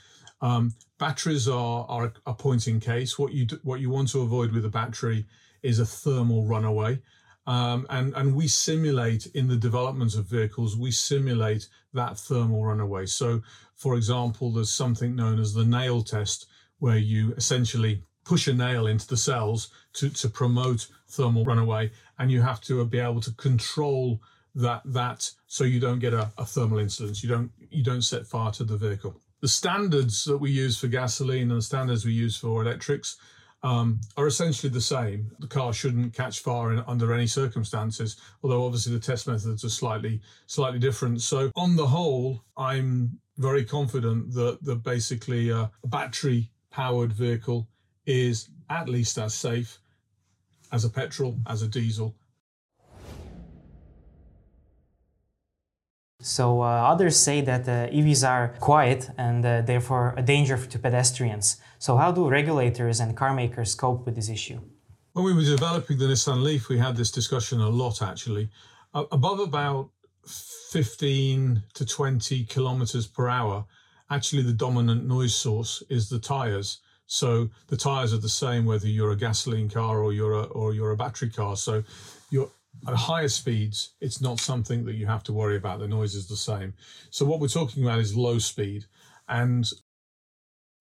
Um, 0.42 0.74
batteries 1.00 1.48
are, 1.48 1.86
are 1.90 2.14
a 2.26 2.34
point 2.34 2.68
in 2.68 2.80
case. 2.80 3.18
What 3.18 3.34
you 3.34 3.46
do, 3.46 3.60
what 3.64 3.80
you 3.80 3.90
want 3.90 4.10
to 4.10 4.22
avoid 4.22 4.52
with 4.52 4.66
a 4.66 4.70
battery 4.70 5.26
is 5.64 5.80
a 5.80 5.86
thermal 5.86 6.46
runaway. 6.46 7.02
Um, 7.48 7.86
and 7.90 8.14
and 8.16 8.36
we 8.36 8.48
simulate 8.48 9.28
in 9.28 9.48
the 9.48 9.56
development 9.56 10.16
of 10.16 10.26
vehicles, 10.26 10.76
we 10.78 10.92
simulate 10.92 11.68
that 11.94 12.18
thermal 12.18 12.66
runaway. 12.66 13.06
So, 13.06 13.42
for 13.76 13.96
example, 13.96 14.52
there's 14.52 14.72
something 14.72 15.16
known 15.16 15.40
as 15.40 15.54
the 15.54 15.66
nail 15.66 16.02
test, 16.02 16.48
where 16.80 16.98
you 16.98 17.34
essentially 17.34 18.04
push 18.26 18.48
a 18.48 18.54
nail 18.54 18.88
into 18.88 19.08
the 19.08 19.18
cells 19.18 19.70
to, 19.94 20.10
to 20.10 20.28
promote 20.28 20.88
thermal 21.08 21.46
runaway, 21.46 21.92
and 22.20 22.32
you 22.32 22.42
have 22.42 22.60
to 22.62 22.84
be 22.86 23.00
able 23.00 23.22
to 23.22 23.32
control 23.34 24.20
that 24.56 24.82
that 24.86 25.30
so 25.48 25.64
you 25.64 25.80
don't 25.80 26.00
get 26.00 26.14
a, 26.14 26.32
a 26.38 26.46
thermal 26.46 26.80
incident. 26.80 27.22
You 27.22 27.30
don't 27.30 27.52
you 27.70 27.84
don't 27.84 28.02
set 28.02 28.26
fire 28.26 28.52
to 28.52 28.64
the 28.64 28.78
vehicle. 28.78 29.20
The 29.42 29.48
standards 29.48 30.24
that 30.26 30.38
we 30.38 30.50
use 30.50 30.80
for 30.80 30.88
gasoline 30.88 31.52
and 31.52 31.60
the 31.60 31.62
standards 31.62 32.06
we 32.06 32.14
use 32.14 32.38
for 32.38 32.62
electrics 32.62 33.18
um, 33.64 34.00
are 34.16 34.28
essentially 34.28 34.72
the 34.72 34.82
same. 34.82 35.32
The 35.40 35.48
car 35.48 35.74
shouldn't 35.74 36.14
catch 36.14 36.40
fire 36.40 36.72
in, 36.72 36.84
under 36.88 37.14
any 37.14 37.28
circumstances, 37.28 38.18
although 38.44 38.66
obviously 38.66 38.94
the 38.94 39.00
test 39.00 39.28
methods 39.28 39.66
are 39.66 39.70
slightly 39.70 40.22
slightly 40.48 40.80
different. 40.80 41.22
So 41.22 41.52
on 41.56 41.76
the 41.76 41.88
whole, 41.88 42.44
I'm 42.58 43.20
very 43.38 43.66
confident 43.66 44.34
that 44.34 44.64
that 44.64 44.84
basically 44.84 45.50
a 45.50 45.70
battery 45.86 46.52
powered 46.72 47.12
vehicle 47.12 47.68
is 48.06 48.50
at 48.70 48.90
least 48.90 49.18
as 49.18 49.34
safe 49.34 49.80
as 50.72 50.86
a 50.86 50.90
petrol, 50.90 51.38
as 51.48 51.62
a 51.62 51.68
diesel. 51.68 52.16
So 56.22 56.62
uh, 56.62 56.66
others 56.66 57.18
say 57.18 57.42
that 57.42 57.70
uh, 57.70 57.88
EVs 57.98 58.28
are 58.28 58.56
quiet 58.60 59.12
and 59.16 59.46
uh, 59.46 59.62
therefore 59.62 60.16
a 60.18 60.24
danger 60.24 60.58
to 60.58 60.80
pedestrians. 60.80 61.58
So 61.78 61.98
how 61.98 62.12
do 62.12 62.28
regulators 62.28 63.00
and 63.00 63.16
car 63.16 63.34
makers 63.34 63.76
cope 63.76 64.06
with 64.06 64.16
this 64.16 64.30
issue? 64.30 64.60
When 65.14 65.24
we 65.24 65.34
were 65.34 65.44
developing 65.44 66.00
the 66.00 66.06
Nissan 66.06 66.42
Leaf, 66.42 66.68
we 66.68 66.80
had 66.80 66.96
this 66.98 67.12
discussion 67.12 67.62
a 67.62 67.70
lot 67.70 68.02
actually. 68.02 68.50
above 68.94 69.40
about 69.40 69.92
15 70.72 71.62
to 71.76 71.86
20 71.86 72.46
kilometers 72.46 73.06
per 73.06 73.30
hour, 73.30 73.66
actually 74.10 74.42
the 74.42 74.54
dominant 74.54 75.06
noise 75.06 75.36
source 75.36 75.84
is 75.90 76.10
the 76.10 76.20
tires. 76.20 76.80
So 77.08 77.50
the 77.68 77.78
tires 77.78 78.14
are 78.14 78.18
the 78.18 78.30
same 78.30 78.66
whether 78.66 78.88
you're 78.88 79.12
a 79.12 79.18
gasoline 79.18 79.70
car 79.70 80.00
or 80.04 80.12
you're 80.12 80.34
a 80.34 80.44
or 80.44 80.74
you're 80.74 80.92
a 80.92 80.98
battery 80.98 81.30
car. 81.30 81.56
So 81.56 81.84
you're 82.30 82.50
at 82.88 82.94
higher 82.94 83.28
speeds, 83.28 83.94
it's 84.02 84.22
not 84.22 84.40
something 84.40 84.86
that 84.86 84.96
you 84.96 85.06
have 85.06 85.24
to 85.24 85.34
worry 85.34 85.58
about. 85.58 85.80
The 85.80 85.88
noise 85.88 86.16
is 86.16 86.28
the 86.28 86.36
same. 86.36 86.74
So 87.10 87.26
what 87.26 87.40
we're 87.40 87.48
talking 87.48 87.84
about 87.84 88.00
is 88.00 88.16
low 88.16 88.38
speed. 88.38 88.86
And 89.28 89.66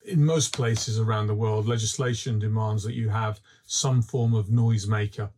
in 0.04 0.24
most 0.24 0.52
places 0.52 0.98
around 0.98 1.28
the 1.28 1.34
world, 1.34 1.66
legislation 1.66 2.38
demands 2.38 2.82
that 2.84 2.94
you 2.94 3.08
have 3.08 3.40
some 3.64 4.02
form 4.02 4.34
of 4.34 4.48
noisemaker. 4.48 5.30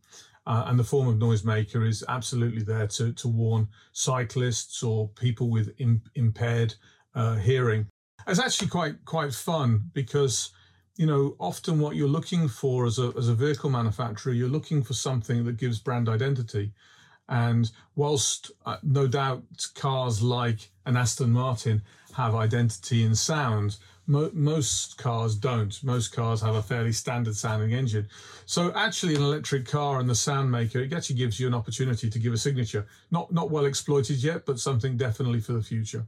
Uh, 0.45 0.65
and 0.67 0.79
the 0.79 0.83
form 0.83 1.07
of 1.07 1.15
noisemaker 1.15 1.87
is 1.87 2.03
absolutely 2.07 2.63
there 2.63 2.87
to, 2.87 3.11
to 3.13 3.27
warn 3.27 3.67
cyclists 3.91 4.81
or 4.83 5.09
people 5.09 5.49
with 5.49 5.73
Im- 5.77 6.01
impaired 6.15 6.73
uh, 7.15 7.35
hearing. 7.35 7.87
It's 8.27 8.39
actually 8.39 8.67
quite 8.67 9.05
quite 9.05 9.33
fun 9.33 9.89
because 9.93 10.51
you 10.97 11.05
know, 11.05 11.35
often 11.39 11.79
what 11.79 11.95
you're 11.95 12.07
looking 12.07 12.47
for 12.47 12.85
as 12.85 12.99
a, 12.99 13.13
as 13.17 13.29
a 13.29 13.35
vehicle 13.35 13.69
manufacturer, 13.69 14.33
you're 14.33 14.49
looking 14.49 14.83
for 14.83 14.93
something 14.93 15.45
that 15.45 15.57
gives 15.57 15.79
brand 15.79 16.09
identity. 16.09 16.71
And 17.29 17.69
whilst 17.95 18.51
uh, 18.65 18.77
no 18.83 19.07
doubt 19.07 19.43
cars 19.75 20.21
like 20.21 20.69
an 20.85 20.97
Aston 20.97 21.31
Martin 21.31 21.81
have 22.13 22.35
identity 22.35 23.03
in 23.03 23.15
sound, 23.15 23.77
Mo- 24.09 24.31
most 24.33 24.97
cars 24.97 25.35
don't. 25.35 25.83
Most 25.83 26.15
cars 26.15 26.41
have 26.41 26.55
a 26.55 26.61
fairly 26.61 26.93
standard 26.93 27.35
sounding 27.35 27.73
engine. 27.73 28.07
So 28.45 28.71
actually, 28.73 29.15
an 29.15 29.21
electric 29.21 29.65
car 29.65 29.99
and 29.99 30.09
the 30.09 30.15
sound 30.15 30.49
maker, 30.49 30.79
it 30.79 30.93
actually 30.93 31.17
gives 31.17 31.41
you 31.41 31.47
an 31.47 31.53
opportunity 31.53 32.09
to 32.09 32.17
give 32.17 32.33
a 32.33 32.37
signature. 32.37 32.87
Not 33.11 33.33
not 33.33 33.51
well 33.51 33.65
exploited 33.65 34.23
yet, 34.23 34.45
but 34.45 34.59
something 34.59 34.95
definitely 34.95 35.41
for 35.41 35.51
the 35.51 35.61
future. 35.61 36.05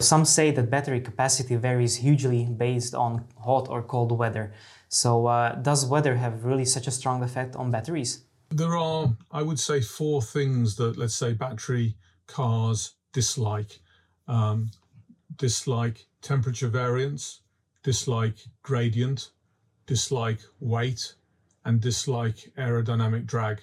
Some 0.00 0.24
say 0.24 0.52
that 0.52 0.70
battery 0.70 1.00
capacity 1.00 1.56
varies 1.56 1.96
hugely 1.96 2.44
based 2.44 2.94
on 2.94 3.24
hot 3.36 3.68
or 3.68 3.82
cold 3.82 4.16
weather. 4.16 4.52
So, 4.88 5.26
uh, 5.26 5.56
does 5.56 5.84
weather 5.86 6.14
have 6.14 6.44
really 6.44 6.64
such 6.64 6.86
a 6.86 6.92
strong 6.92 7.20
effect 7.24 7.56
on 7.56 7.72
batteries? 7.72 8.22
There 8.50 8.76
are, 8.76 9.16
I 9.32 9.42
would 9.42 9.58
say, 9.58 9.80
four 9.80 10.22
things 10.22 10.76
that, 10.76 10.96
let's 10.96 11.16
say, 11.16 11.32
battery 11.32 11.96
cars 12.28 12.92
dislike 13.12 13.80
um, 14.28 14.70
dislike 15.36 16.06
temperature 16.22 16.68
variance, 16.68 17.40
dislike 17.82 18.36
gradient, 18.62 19.30
dislike 19.86 20.40
weight, 20.60 21.14
and 21.64 21.80
dislike 21.80 22.52
aerodynamic 22.56 23.26
drag 23.26 23.62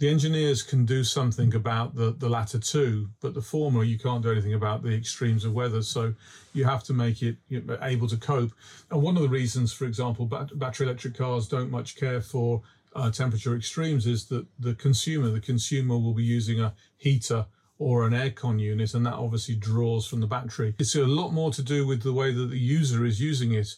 the 0.00 0.08
engineers 0.08 0.62
can 0.62 0.86
do 0.86 1.04
something 1.04 1.54
about 1.54 1.94
the, 1.94 2.12
the 2.18 2.28
latter 2.28 2.58
two, 2.58 3.10
but 3.20 3.34
the 3.34 3.42
former 3.42 3.84
you 3.84 3.98
can't 3.98 4.22
do 4.22 4.32
anything 4.32 4.54
about 4.54 4.82
the 4.82 4.94
extremes 4.94 5.44
of 5.44 5.52
weather. 5.52 5.82
So 5.82 6.14
you 6.54 6.64
have 6.64 6.82
to 6.84 6.94
make 6.94 7.22
it 7.22 7.36
able 7.82 8.08
to 8.08 8.16
cope. 8.16 8.50
And 8.90 9.02
one 9.02 9.16
of 9.16 9.22
the 9.22 9.28
reasons, 9.28 9.74
for 9.74 9.84
example, 9.84 10.24
bat- 10.24 10.58
battery 10.58 10.86
electric 10.86 11.18
cars 11.18 11.46
don't 11.48 11.70
much 11.70 11.96
care 11.96 12.22
for 12.22 12.62
uh, 12.96 13.10
temperature 13.10 13.54
extremes 13.54 14.06
is 14.06 14.24
that 14.28 14.46
the 14.58 14.74
consumer, 14.74 15.28
the 15.28 15.38
consumer 15.38 15.98
will 15.98 16.14
be 16.14 16.24
using 16.24 16.60
a 16.60 16.72
heater 16.96 17.44
or 17.78 18.06
an 18.06 18.14
aircon 18.14 18.58
unit, 18.58 18.94
and 18.94 19.04
that 19.04 19.14
obviously 19.14 19.54
draws 19.54 20.06
from 20.06 20.20
the 20.20 20.26
battery. 20.26 20.74
It's 20.78 20.94
a 20.94 21.04
lot 21.04 21.32
more 21.32 21.50
to 21.52 21.62
do 21.62 21.86
with 21.86 22.02
the 22.02 22.12
way 22.14 22.32
that 22.32 22.46
the 22.46 22.58
user 22.58 23.04
is 23.04 23.20
using 23.20 23.52
it. 23.52 23.68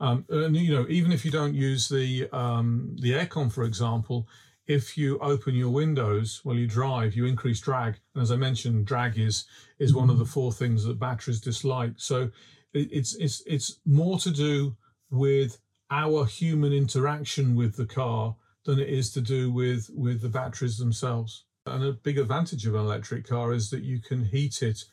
Um, 0.00 0.26
and 0.28 0.54
you 0.54 0.74
know, 0.74 0.86
even 0.90 1.12
if 1.12 1.24
you 1.24 1.30
don't 1.30 1.54
use 1.54 1.88
the 1.88 2.28
um, 2.30 2.96
the 3.00 3.12
aircon, 3.12 3.50
for 3.50 3.64
example, 3.64 4.26
if 4.66 4.96
you 4.96 5.18
open 5.18 5.54
your 5.54 5.70
windows 5.70 6.40
while 6.44 6.56
you 6.56 6.66
drive, 6.66 7.14
you 7.14 7.26
increase 7.26 7.60
drag. 7.60 7.98
And 8.14 8.22
as 8.22 8.30
I 8.30 8.36
mentioned, 8.36 8.86
drag 8.86 9.18
is 9.18 9.44
is 9.78 9.94
one 9.94 10.10
of 10.10 10.18
the 10.18 10.24
mm-hmm. 10.24 10.32
four 10.32 10.52
things 10.52 10.84
that 10.84 10.98
batteries 10.98 11.40
dislike. 11.40 11.94
So 11.96 12.30
it's 12.72 13.14
it's 13.16 13.42
it's 13.46 13.78
more 13.84 14.18
to 14.20 14.30
do 14.30 14.76
with 15.10 15.58
our 15.90 16.24
human 16.24 16.72
interaction 16.72 17.54
with 17.54 17.76
the 17.76 17.86
car 17.86 18.34
than 18.64 18.78
it 18.78 18.88
is 18.88 19.12
to 19.12 19.20
do 19.20 19.52
with 19.52 19.90
with 19.94 20.22
the 20.22 20.28
batteries 20.28 20.78
themselves. 20.78 21.44
And 21.66 21.84
a 21.84 21.92
big 21.92 22.18
advantage 22.18 22.66
of 22.66 22.74
an 22.74 22.80
electric 22.80 23.26
car 23.26 23.52
is 23.52 23.70
that 23.70 23.82
you 23.82 24.00
can 24.00 24.24
heat 24.24 24.62
it 24.62 24.84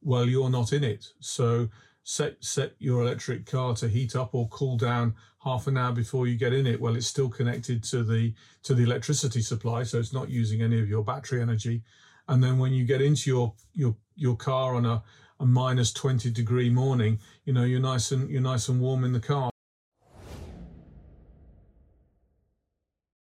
while 0.00 0.28
you're 0.28 0.50
not 0.50 0.72
in 0.72 0.84
it. 0.84 1.06
So 1.20 1.68
set 2.04 2.36
set 2.44 2.74
your 2.78 3.02
electric 3.02 3.46
car 3.46 3.74
to 3.74 3.88
heat 3.88 4.14
up 4.14 4.34
or 4.34 4.46
cool 4.48 4.76
down 4.76 5.14
half 5.42 5.66
an 5.66 5.76
hour 5.76 5.92
before 5.92 6.26
you 6.26 6.36
get 6.36 6.52
in 6.52 6.66
it. 6.66 6.80
Well 6.80 6.94
it's 6.96 7.06
still 7.06 7.28
connected 7.28 7.82
to 7.84 8.04
the 8.04 8.34
to 8.62 8.74
the 8.74 8.84
electricity 8.84 9.40
supply 9.40 9.82
so 9.82 9.98
it's 9.98 10.12
not 10.12 10.28
using 10.28 10.62
any 10.62 10.78
of 10.80 10.88
your 10.88 11.02
battery 11.02 11.40
energy. 11.40 11.82
And 12.28 12.44
then 12.44 12.58
when 12.58 12.72
you 12.72 12.84
get 12.84 13.00
into 13.00 13.30
your 13.30 13.54
your 13.72 13.96
your 14.16 14.36
car 14.36 14.74
on 14.74 14.84
a, 14.84 15.02
a 15.40 15.46
minus 15.46 15.92
20 15.92 16.30
degree 16.30 16.70
morning 16.70 17.18
you 17.44 17.52
know 17.52 17.64
you're 17.64 17.80
nice 17.80 18.12
and 18.12 18.30
you're 18.30 18.40
nice 18.40 18.68
and 18.68 18.80
warm 18.80 19.04
in 19.04 19.12
the 19.12 19.20
car. 19.20 19.50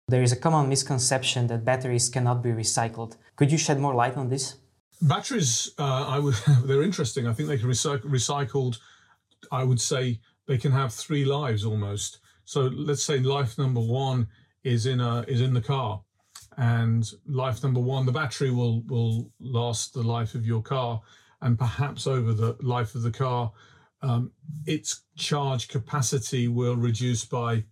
There 0.10 0.22
is 0.22 0.34
a 0.34 0.36
common 0.36 0.68
misconception 0.68 1.48
that 1.48 1.64
batteries 1.64 2.10
cannot 2.10 2.44
be 2.44 2.50
recycled. 2.50 3.16
Could 3.38 3.52
you 3.52 3.58
shed 3.58 3.80
more 3.80 3.96
light 3.96 4.18
on 4.18 4.30
this 4.30 4.58
Batteries, 5.04 5.72
uh, 5.78 6.06
I 6.08 6.20
would, 6.20 6.36
they're 6.64 6.82
interesting. 6.82 7.28
I 7.28 7.34
think 7.34 7.50
they 7.50 7.58
can 7.58 7.70
recycle, 7.70 8.06
recycled. 8.06 8.80
I 9.52 9.64
would 9.64 9.82
say 9.82 10.20
they 10.48 10.58
can 10.58 10.72
have 10.72 10.94
three 10.94 11.26
lives 11.26 11.66
almost. 11.66 12.20
So 12.46 12.62
let's 12.62 13.04
say 13.04 13.20
life 13.20 13.58
number 13.58 13.82
one 13.82 14.28
is 14.64 14.86
in 14.86 15.00
a 15.00 15.26
is 15.28 15.42
in 15.42 15.54
the 15.54 15.62
car, 15.62 16.02
and 16.58 17.06
life 17.28 17.64
number 17.64 17.80
one, 17.80 18.06
the 18.06 18.12
battery 18.12 18.52
will 18.52 18.82
will 18.88 19.30
last 19.40 19.94
the 19.94 20.04
life 20.04 20.36
of 20.36 20.46
your 20.46 20.62
car, 20.62 21.02
and 21.42 21.58
perhaps 21.58 22.08
over 22.08 22.34
the 22.34 22.56
life 22.62 22.96
of 22.96 23.02
the 23.02 23.12
car, 23.12 23.52
um, 24.02 24.32
its 24.66 25.04
charge 25.18 25.68
capacity 25.68 26.48
will 26.48 26.76
reduce 26.76 27.26
by 27.26 27.64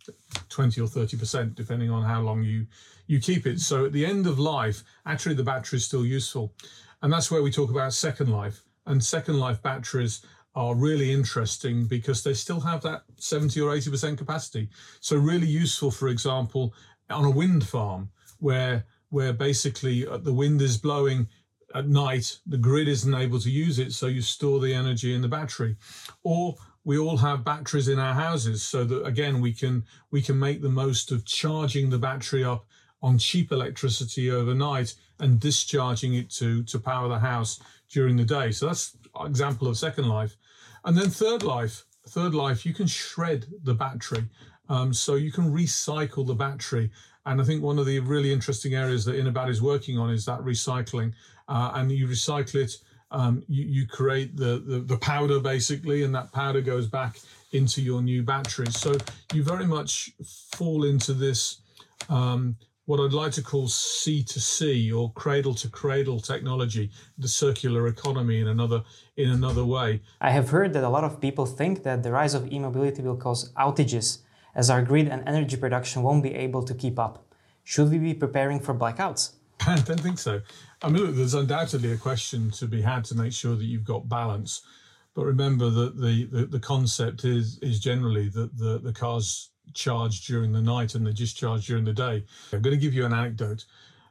20 0.49 0.81
or 0.81 0.87
30 0.87 1.17
percent, 1.17 1.55
depending 1.55 1.89
on 1.89 2.03
how 2.03 2.21
long 2.21 2.43
you 2.43 2.65
you 3.07 3.19
keep 3.19 3.45
it. 3.45 3.59
So 3.59 3.85
at 3.85 3.91
the 3.91 4.05
end 4.05 4.27
of 4.27 4.39
life, 4.39 4.83
actually 5.05 5.35
the 5.35 5.43
battery 5.43 5.77
is 5.77 5.85
still 5.85 6.05
useful. 6.05 6.53
And 7.01 7.11
that's 7.11 7.31
where 7.31 7.41
we 7.41 7.51
talk 7.51 7.69
about 7.69 7.93
second 7.93 8.29
life. 8.29 8.63
And 8.85 9.03
second 9.03 9.39
life 9.39 9.61
batteries 9.61 10.21
are 10.55 10.75
really 10.75 11.11
interesting 11.11 11.85
because 11.85 12.23
they 12.23 12.33
still 12.33 12.59
have 12.59 12.81
that 12.81 13.03
70 13.17 13.59
or 13.61 13.73
80% 13.73 14.17
capacity. 14.17 14.69
So 14.99 15.15
really 15.15 15.47
useful, 15.47 15.91
for 15.91 16.09
example, 16.09 16.73
on 17.09 17.25
a 17.25 17.31
wind 17.31 17.67
farm 17.67 18.09
where 18.39 18.85
where 19.09 19.33
basically 19.33 20.07
uh, 20.07 20.17
the 20.17 20.33
wind 20.33 20.61
is 20.61 20.77
blowing 20.77 21.27
at 21.75 21.87
night, 21.87 22.39
the 22.45 22.57
grid 22.57 22.87
isn't 22.87 23.13
able 23.13 23.39
to 23.39 23.49
use 23.49 23.77
it, 23.77 23.91
so 23.91 24.07
you 24.07 24.21
store 24.21 24.59
the 24.59 24.73
energy 24.73 25.13
in 25.13 25.21
the 25.21 25.27
battery. 25.27 25.75
Or 26.23 26.55
we 26.83 26.97
all 26.97 27.17
have 27.17 27.43
batteries 27.43 27.87
in 27.87 27.99
our 27.99 28.13
houses 28.13 28.63
so 28.63 28.83
that 28.85 29.05
again 29.05 29.41
we 29.41 29.53
can 29.53 29.83
we 30.09 30.21
can 30.21 30.39
make 30.39 30.61
the 30.61 30.69
most 30.69 31.11
of 31.11 31.25
charging 31.25 31.89
the 31.89 31.99
battery 31.99 32.43
up 32.43 32.65
on 33.01 33.17
cheap 33.17 33.51
electricity 33.51 34.31
overnight 34.31 34.95
and 35.19 35.39
discharging 35.39 36.15
it 36.15 36.29
to 36.31 36.63
to 36.63 36.79
power 36.79 37.07
the 37.07 37.19
house 37.19 37.59
during 37.89 38.17
the 38.17 38.23
day. 38.23 38.51
So 38.51 38.67
that's 38.67 38.97
an 39.15 39.27
example 39.27 39.67
of 39.67 39.77
second 39.77 40.07
life. 40.07 40.35
And 40.85 40.97
then 40.97 41.09
third 41.09 41.43
life, 41.43 41.85
third 42.07 42.33
life, 42.33 42.65
you 42.65 42.73
can 42.73 42.87
shred 42.87 43.45
the 43.63 43.73
battery. 43.73 44.25
Um, 44.69 44.93
so 44.93 45.15
you 45.15 45.31
can 45.31 45.51
recycle 45.51 46.25
the 46.25 46.33
battery. 46.33 46.89
And 47.25 47.41
I 47.41 47.43
think 47.43 47.61
one 47.61 47.77
of 47.77 47.85
the 47.85 47.99
really 47.99 48.31
interesting 48.31 48.73
areas 48.73 49.05
that 49.05 49.15
InoBat 49.15 49.49
is 49.49 49.61
working 49.61 49.97
on 49.97 50.09
is 50.09 50.25
that 50.25 50.39
recycling. 50.39 51.13
Uh, 51.47 51.71
and 51.75 51.91
you 51.91 52.07
recycle 52.07 52.55
it, 52.55 52.77
um, 53.11 53.43
you, 53.47 53.65
you 53.65 53.87
create 53.87 54.35
the, 54.37 54.63
the, 54.65 54.79
the 54.79 54.97
powder 54.97 55.39
basically, 55.39 56.03
and 56.03 56.15
that 56.15 56.31
powder 56.31 56.61
goes 56.61 56.87
back 56.87 57.19
into 57.51 57.81
your 57.81 58.01
new 58.01 58.23
batteries. 58.23 58.79
So 58.79 58.95
you 59.33 59.43
very 59.43 59.67
much 59.67 60.11
fall 60.55 60.85
into 60.85 61.13
this 61.13 61.61
um, 62.09 62.55
what 62.85 62.99
I'd 62.99 63.13
like 63.13 63.31
to 63.33 63.43
call 63.43 63.67
C2C 63.67 64.93
or 64.95 65.11
cradle 65.13 65.53
to 65.55 65.69
cradle 65.69 66.19
technology, 66.19 66.89
the 67.17 67.27
circular 67.27 67.87
economy 67.87 68.39
in 68.39 68.47
another 68.47 68.83
in 69.17 69.29
another 69.29 69.63
way. 69.63 70.01
I 70.19 70.31
have 70.31 70.49
heard 70.49 70.73
that 70.73 70.83
a 70.83 70.89
lot 70.89 71.03
of 71.03 71.21
people 71.21 71.45
think 71.45 71.83
that 71.83 72.03
the 72.03 72.11
rise 72.11 72.33
of 72.33 72.51
e-mobility 72.51 73.01
will 73.01 73.17
cause 73.17 73.53
outages 73.53 74.19
as 74.55 74.69
our 74.69 74.81
grid 74.81 75.07
and 75.07 75.27
energy 75.27 75.57
production 75.57 76.03
won't 76.03 76.23
be 76.23 76.33
able 76.33 76.63
to 76.63 76.73
keep 76.73 76.97
up. 76.99 77.25
Should 77.63 77.91
we 77.91 77.99
be 77.99 78.13
preparing 78.13 78.59
for 78.59 78.73
blackouts? 78.73 79.33
I 79.67 79.75
don't 79.79 79.99
think 79.99 80.17
so. 80.17 80.41
I 80.81 80.89
mean, 80.89 81.03
look, 81.05 81.15
there's 81.15 81.35
undoubtedly 81.35 81.91
a 81.91 81.97
question 81.97 82.49
to 82.51 82.65
be 82.67 82.81
had 82.81 83.05
to 83.05 83.15
make 83.15 83.31
sure 83.31 83.55
that 83.55 83.65
you've 83.65 83.85
got 83.85 84.09
balance. 84.09 84.63
But 85.13 85.25
remember 85.25 85.69
that 85.69 85.97
the, 85.97 86.25
the, 86.25 86.45
the 86.45 86.59
concept 86.59 87.25
is 87.25 87.59
is 87.61 87.79
generally 87.79 88.29
that 88.29 88.57
the, 88.57 88.79
the 88.79 88.93
cars 88.93 89.51
charged 89.73 90.27
during 90.27 90.51
the 90.51 90.61
night 90.61 90.95
and 90.95 91.05
they 91.05 91.13
discharge 91.13 91.67
during 91.67 91.85
the 91.85 91.93
day. 91.93 92.23
I'm 92.53 92.61
going 92.61 92.75
to 92.75 92.81
give 92.81 92.93
you 92.93 93.05
an 93.05 93.13
anecdote. 93.13 93.65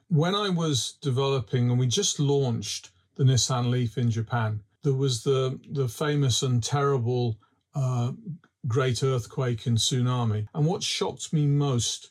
When 0.08 0.34
I 0.34 0.48
was 0.48 0.94
developing, 1.00 1.70
and 1.70 1.78
we 1.78 1.86
just 1.86 2.18
launched 2.18 2.90
the 3.14 3.24
Nissan 3.24 3.70
Leaf 3.70 3.96
in 3.96 4.10
Japan, 4.10 4.60
there 4.82 4.94
was 4.94 5.22
the 5.22 5.60
the 5.70 5.88
famous 5.88 6.42
and 6.42 6.62
terrible 6.62 7.36
uh, 7.74 8.12
great 8.66 9.02
earthquake 9.02 9.66
and 9.66 9.78
tsunami. 9.78 10.46
And 10.54 10.66
what 10.66 10.82
shocked 10.82 11.32
me 11.32 11.46
most 11.46 12.10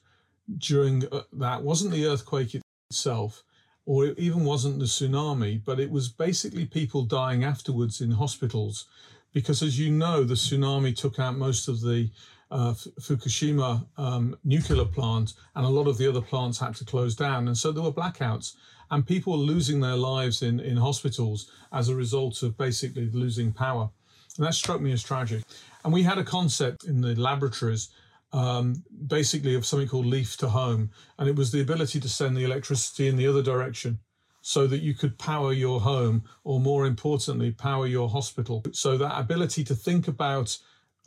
during 0.58 1.06
uh, 1.12 1.24
that 1.34 1.63
wasn't 1.63 1.91
the 1.91 2.06
earthquake 2.06 2.60
itself, 2.89 3.44
or 3.86 4.06
it 4.06 4.20
even 4.20 4.46
wasn't 4.46 4.79
the 4.79 4.86
tsunami, 4.86 5.63
but 5.63 5.79
it 5.79 5.91
was 5.91 6.10
basically 6.10 6.65
people 6.65 7.03
dying 7.03 7.44
afterwards 7.44 8.01
in 8.01 8.12
hospitals. 8.12 8.86
Because 9.34 9.62
as 9.62 9.77
you 9.79 9.91
know, 9.91 10.24
the 10.24 10.34
tsunami 10.34 10.96
took 10.96 11.20
out 11.20 11.38
most 11.38 11.68
of 11.68 11.82
the 11.82 12.10
uh, 12.51 12.74
Fukushima 12.74 13.86
um, 13.98 14.38
nuclear 14.44 14.86
plant, 14.86 15.34
and 15.56 15.65
a 15.65 15.70
lot 15.70 15.88
of 15.88 15.98
the 15.98 16.08
other 16.08 16.22
plants 16.22 16.60
had 16.60 16.75
to 16.75 16.86
close 16.86 17.15
down. 17.15 17.48
And 17.48 17.58
so 17.58 17.72
there 17.72 17.84
were 17.84 17.91
blackouts, 17.91 18.56
and 18.91 19.06
people 19.06 19.34
were 19.34 19.39
losing 19.53 19.79
their 19.79 19.96
lives 19.96 20.41
in, 20.41 20.60
in 20.60 20.77
hospitals 20.77 21.51
as 21.72 21.89
a 21.89 21.96
result 21.96 22.41
of 22.44 22.58
basically 22.58 23.10
losing 23.12 23.51
power. 23.51 23.89
And 24.38 24.46
that 24.46 24.53
struck 24.53 24.82
me 24.82 24.91
as 24.91 25.03
tragic. 25.03 25.44
And 25.84 25.94
we 25.94 26.03
had 26.03 26.18
a 26.18 26.24
concept 26.24 26.86
in 26.86 27.01
the 27.01 27.15
laboratories 27.15 27.89
um, 28.32 28.84
basically 29.08 29.56
of 29.56 29.65
something 29.65 29.88
called 29.88 30.06
leaf 30.06 30.38
to 30.38 30.50
home, 30.50 30.89
and 31.18 31.27
it 31.27 31.36
was 31.36 31.51
the 31.51 31.62
ability 31.62 32.00
to 32.00 32.10
send 32.10 32.36
the 32.36 32.44
electricity 32.44 33.08
in 33.08 33.15
the 33.15 33.27
other 33.27 33.41
direction 33.41 34.00
so 34.41 34.68
that 34.68 34.79
you 34.79 34.94
could 34.94 35.18
power 35.18 35.51
your 35.51 35.82
home, 35.82 36.24
or 36.44 36.60
more 36.60 36.86
importantly, 36.86 37.51
power 37.51 37.86
your 37.88 38.10
hospital. 38.10 38.63
So 38.72 38.98
that 38.98 39.20
ability 39.20 39.63
to 39.65 39.75
think 39.75 40.08
about 40.08 40.58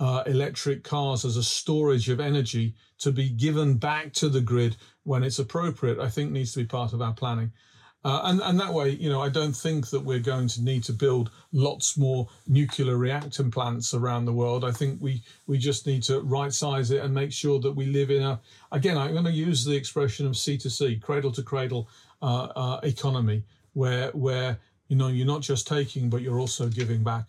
uh, 0.03 0.25
electric 0.27 0.83
cars 0.83 1.25
as 1.25 1.37
a 1.37 1.45
storage 1.45 2.09
of 2.09 2.19
energy 2.19 2.75
to 2.99 3.13
be 3.13 3.29
given 3.29 3.75
back 3.75 4.13
to 4.13 4.29
the 4.29 4.41
grid 4.41 4.77
when 5.05 5.23
it's 5.23 5.39
appropriate, 5.39 6.01
I 6.01 6.09
think 6.09 6.33
needs 6.33 6.53
to 6.55 6.59
be 6.59 6.67
part 6.67 6.93
of 6.93 7.01
our 7.01 7.13
planning. 7.13 7.53
Uh, 8.05 8.21
and, 8.25 8.41
and 8.41 8.59
that 8.59 8.75
way, 8.75 8.91
you 8.91 9.09
know, 9.09 9.23
I 9.23 9.29
don't 9.29 9.55
think 9.55 9.91
that 9.91 10.01
we're 10.01 10.19
going 10.19 10.49
to 10.49 10.65
need 10.65 10.83
to 10.85 10.93
build 10.93 11.31
lots 11.53 11.97
more 11.97 12.29
nuclear 12.49 12.97
reactor 12.97 13.45
plants 13.45 13.95
around 13.95 14.25
the 14.25 14.33
world. 14.33 14.65
I 14.65 14.73
think 14.73 15.01
we, 15.01 15.23
we 15.47 15.57
just 15.57 15.87
need 15.87 16.03
to 16.05 16.21
right 16.23 16.53
size 16.53 16.91
it 16.91 17.05
and 17.05 17.15
make 17.15 17.31
sure 17.31 17.61
that 17.61 17.71
we 17.71 17.87
live 17.87 18.11
in 18.11 18.25
a, 18.25 18.41
again, 18.73 18.99
I'm 18.99 19.13
going 19.13 19.25
to 19.27 19.31
use 19.31 19.65
the 19.65 19.77
expression 19.77 20.27
of 20.27 20.33
C2C, 20.33 21.01
cradle 21.01 21.31
to 21.31 21.45
cradle 21.45 21.89
uh, 22.21 22.49
uh, 22.57 22.81
economy, 22.83 23.45
where, 23.75 24.11
where, 24.11 24.59
you 24.89 24.97
know, 24.97 25.07
you're 25.07 25.29
not 25.29 25.43
just 25.43 25.69
taking, 25.69 26.11
but 26.11 26.23
you're 26.23 26.41
also 26.41 26.67
giving 26.67 27.05
back. 27.05 27.29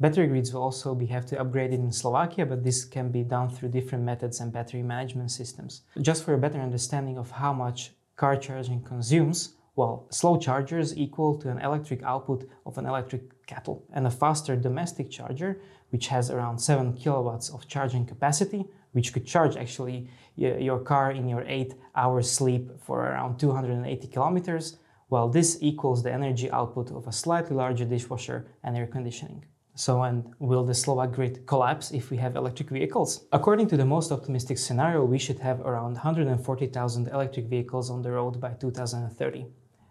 Battery 0.00 0.26
grids 0.26 0.52
will 0.52 0.62
also 0.62 0.94
be 0.94 1.06
have 1.06 1.26
to 1.26 1.40
upgrade 1.40 1.72
it 1.72 1.78
in 1.78 1.92
Slovakia, 1.92 2.44
but 2.44 2.64
this 2.64 2.84
can 2.84 3.10
be 3.10 3.22
done 3.22 3.48
through 3.48 3.68
different 3.68 4.04
methods 4.04 4.40
and 4.40 4.52
battery 4.52 4.82
management 4.82 5.30
systems. 5.30 5.82
Just 6.00 6.24
for 6.24 6.34
a 6.34 6.38
better 6.38 6.60
understanding 6.60 7.18
of 7.18 7.30
how 7.30 7.52
much 7.52 7.92
car 8.16 8.36
charging 8.36 8.82
consumes, 8.82 9.54
well, 9.76 10.06
slow 10.10 10.36
chargers 10.38 10.96
equal 10.98 11.38
to 11.38 11.48
an 11.50 11.58
electric 11.60 12.02
output 12.02 12.48
of 12.66 12.78
an 12.78 12.86
electric 12.86 13.46
kettle, 13.46 13.84
and 13.92 14.06
a 14.06 14.10
faster 14.10 14.56
domestic 14.56 15.08
charger, 15.10 15.60
which 15.90 16.08
has 16.08 16.30
around 16.30 16.58
7 16.58 16.94
kilowatts 16.94 17.48
of 17.50 17.68
charging 17.68 18.04
capacity, 18.04 18.66
which 18.92 19.12
could 19.12 19.26
charge 19.26 19.56
actually 19.56 20.10
your 20.36 20.80
car 20.80 21.12
in 21.12 21.28
your 21.28 21.44
8 21.46 21.74
hours 21.94 22.30
sleep 22.30 22.70
for 22.80 23.06
around 23.06 23.38
280 23.38 24.08
kilometers, 24.08 24.78
while 25.08 25.28
this 25.28 25.58
equals 25.60 26.02
the 26.02 26.12
energy 26.12 26.50
output 26.50 26.90
of 26.90 27.06
a 27.06 27.12
slightly 27.12 27.54
larger 27.54 27.84
dishwasher 27.84 28.46
and 28.64 28.76
air 28.76 28.86
conditioning. 28.86 29.44
So, 29.74 30.02
and 30.02 30.34
will 30.38 30.64
the 30.64 30.74
Slovak 30.74 31.12
grid 31.12 31.46
collapse 31.46 31.92
if 31.92 32.10
we 32.10 32.18
have 32.18 32.36
electric 32.36 32.68
vehicles? 32.68 33.24
According 33.32 33.68
to 33.68 33.76
the 33.78 33.86
most 33.86 34.12
optimistic 34.12 34.58
scenario, 34.58 35.02
we 35.04 35.18
should 35.18 35.38
have 35.38 35.60
around 35.62 35.94
140,000 35.94 37.08
electric 37.08 37.46
vehicles 37.46 37.88
on 37.88 38.02
the 38.02 38.10
road 38.10 38.38
by 38.38 38.52
2030. 38.52 39.46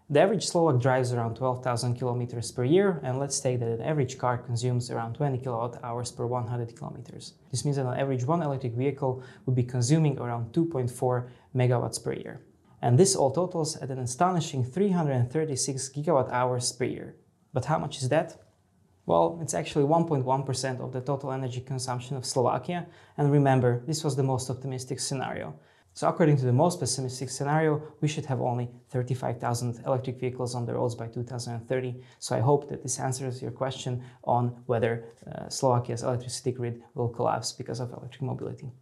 The 0.08 0.20
average 0.20 0.46
Slovak 0.46 0.80
drives 0.80 1.12
around 1.12 1.34
12,000 1.34 1.94
kilometers 1.94 2.52
per 2.52 2.64
year, 2.64 3.00
and 3.02 3.18
let's 3.18 3.40
take 3.40 3.58
that 3.60 3.68
an 3.68 3.82
average 3.82 4.18
car 4.18 4.38
consumes 4.38 4.90
around 4.90 5.14
20 5.14 5.38
kilowatt 5.38 5.82
hours 5.82 6.12
per 6.12 6.26
100 6.26 6.76
kilometers. 6.76 7.34
This 7.50 7.64
means 7.64 7.76
that 7.76 7.86
on 7.86 7.98
average 7.98 8.24
one 8.24 8.42
electric 8.42 8.74
vehicle 8.74 9.22
would 9.46 9.56
be 9.56 9.64
consuming 9.64 10.18
around 10.18 10.52
2.4 10.52 11.28
megawatts 11.56 12.02
per 12.02 12.12
year. 12.12 12.42
And 12.82 12.98
this 12.98 13.16
all 13.16 13.30
totals 13.30 13.76
at 13.78 13.90
an 13.90 13.98
astonishing 13.98 14.64
336 14.64 15.88
gigawatt 15.88 16.30
hours 16.30 16.70
per 16.72 16.84
year. 16.84 17.16
But 17.52 17.64
how 17.64 17.78
much 17.78 18.02
is 18.02 18.08
that? 18.10 18.36
Well, 19.04 19.38
it's 19.42 19.54
actually 19.54 19.84
1.1% 19.84 20.80
of 20.80 20.92
the 20.92 21.00
total 21.00 21.32
energy 21.32 21.60
consumption 21.60 22.16
of 22.16 22.24
Slovakia. 22.24 22.86
And 23.18 23.32
remember, 23.32 23.82
this 23.86 24.04
was 24.04 24.14
the 24.14 24.22
most 24.22 24.48
optimistic 24.48 25.00
scenario. 25.00 25.54
So 25.94 26.08
according 26.08 26.38
to 26.38 26.46
the 26.46 26.52
most 26.52 26.80
pessimistic 26.80 27.28
scenario, 27.28 27.82
we 28.00 28.08
should 28.08 28.24
have 28.26 28.40
only 28.40 28.70
35,000 28.90 29.82
electric 29.84 30.18
vehicles 30.18 30.54
on 30.54 30.64
the 30.64 30.72
roads 30.72 30.94
by 30.94 31.06
2030. 31.08 32.00
So 32.18 32.34
I 32.34 32.40
hope 32.40 32.70
that 32.70 32.82
this 32.82 32.98
answers 32.98 33.42
your 33.42 33.50
question 33.50 34.02
on 34.24 34.62
whether 34.66 35.04
uh, 35.26 35.48
Slovakia's 35.50 36.02
electricity 36.02 36.52
grid 36.52 36.82
will 36.94 37.08
collapse 37.08 37.52
because 37.52 37.80
of 37.80 37.92
electric 37.92 38.22
mobility. 38.22 38.72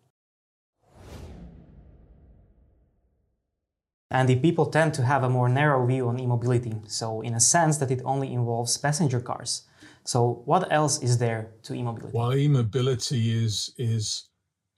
And 4.12 4.28
the 4.28 4.36
people 4.36 4.66
tend 4.66 4.94
to 4.94 5.04
have 5.04 5.24
a 5.24 5.30
more 5.30 5.48
narrow 5.48 5.86
view 5.86 6.08
on 6.08 6.18
e-mobility, 6.18 6.74
so 6.86 7.20
in 7.20 7.34
a 7.34 7.40
sense 7.40 7.78
that 7.78 7.92
it 7.92 8.02
only 8.04 8.32
involves 8.32 8.76
passenger 8.76 9.20
cars. 9.20 9.62
So 10.04 10.42
what 10.44 10.72
else 10.72 11.02
is 11.02 11.18
there 11.18 11.52
to 11.64 11.74
e-mobility? 11.74 12.16
Well, 12.16 12.34
e-mobility 12.34 13.44
is 13.44 13.72
is 13.76 14.28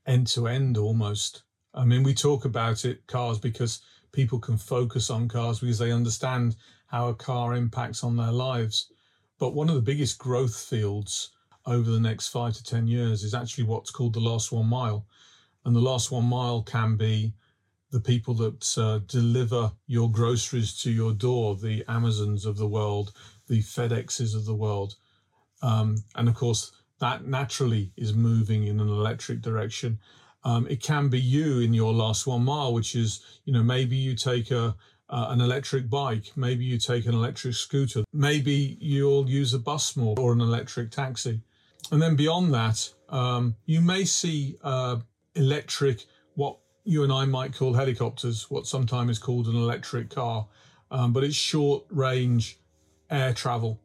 end 0.07 0.26
to 0.29 0.49
end 0.49 0.76
almost. 0.76 1.45
I 1.75 1.85
mean, 1.85 2.02
we 2.02 2.14
talk 2.14 2.45
about 2.45 2.85
it, 2.85 3.07
cars, 3.07 3.38
because 3.38 3.81
people 4.12 4.38
can 4.38 4.59
focus 4.59 5.11
on 5.11 5.29
cars 5.29 5.61
because 5.61 5.79
they 5.79 5.93
understand 5.93 6.57
how 6.87 7.09
a 7.09 7.14
car 7.14 7.55
impacts 7.55 8.05
on 8.05 8.17
their 8.17 8.33
lives. 8.33 8.93
But 9.38 9.55
one 9.55 9.69
of 9.69 9.75
the 9.75 9.81
biggest 9.81 10.19
growth 10.19 10.55
fields 10.55 11.31
over 11.67 11.91
the 11.91 12.00
next 12.00 12.28
five 12.28 12.54
to 12.54 12.65
10 12.65 12.87
years 12.87 13.23
is 13.23 13.35
actually 13.35 13.65
what's 13.65 13.91
called 13.91 14.13
the 14.13 14.21
last 14.21 14.52
one 14.52 14.67
mile. 14.67 15.06
And 15.65 15.75
the 15.75 15.80
last 15.80 16.11
one 16.11 16.25
mile 16.25 16.63
can 16.63 16.97
be 16.97 17.32
the 17.91 18.00
people 18.00 18.35
that 18.35 18.78
uh, 18.78 18.99
deliver 19.06 19.73
your 19.87 20.11
groceries 20.11 20.76
to 20.82 20.91
your 20.91 21.13
door, 21.13 21.56
the 21.56 21.85
Amazons 21.89 22.45
of 22.45 22.56
the 22.56 22.69
world, 22.69 23.13
the 23.49 23.61
FedExes 23.61 24.35
of 24.35 24.45
the 24.45 24.54
world. 24.54 24.97
Um, 25.62 26.02
and 26.16 26.28
of 26.28 26.34
course, 26.34 26.72
that 26.98 27.26
naturally 27.26 27.92
is 27.96 28.14
moving 28.14 28.66
in 28.66 28.80
an 28.80 28.88
electric 28.88 29.40
direction. 29.40 29.98
Um, 30.44 30.66
it 30.68 30.82
can 30.82 31.08
be 31.08 31.20
you 31.20 31.60
in 31.60 31.72
your 31.72 31.92
last 31.92 32.26
one 32.26 32.44
mile, 32.44 32.72
which 32.72 32.94
is, 32.94 33.20
you 33.44 33.52
know, 33.52 33.62
maybe 33.62 33.96
you 33.96 34.14
take 34.14 34.50
a, 34.50 34.75
uh, 35.08 35.26
an 35.28 35.40
electric 35.40 35.88
bike, 35.88 36.32
maybe 36.36 36.64
you 36.64 36.78
take 36.78 37.06
an 37.06 37.14
electric 37.14 37.54
scooter, 37.54 38.02
maybe 38.12 38.76
you'll 38.80 39.28
use 39.28 39.54
a 39.54 39.58
bus 39.58 39.96
more 39.96 40.16
or 40.18 40.32
an 40.32 40.40
electric 40.40 40.90
taxi. 40.90 41.40
And 41.90 42.00
then 42.00 42.16
beyond 42.16 42.54
that, 42.54 42.88
um, 43.08 43.56
you 43.66 43.80
may 43.80 44.04
see 44.04 44.56
uh, 44.62 44.96
electric, 45.34 46.04
what 46.34 46.58
you 46.84 47.04
and 47.04 47.12
I 47.12 47.25
might 47.25 47.54
call 47.54 47.75
helicopters, 47.75 48.50
what 48.50 48.66
sometimes 48.66 49.12
is 49.12 49.18
called 49.18 49.46
an 49.46 49.56
electric 49.56 50.10
car, 50.10 50.46
um, 50.90 51.12
but 51.12 51.25
it's 51.25 51.36
short 51.36 51.84
range 51.90 52.58
air 53.10 53.32
travel. 53.32 53.80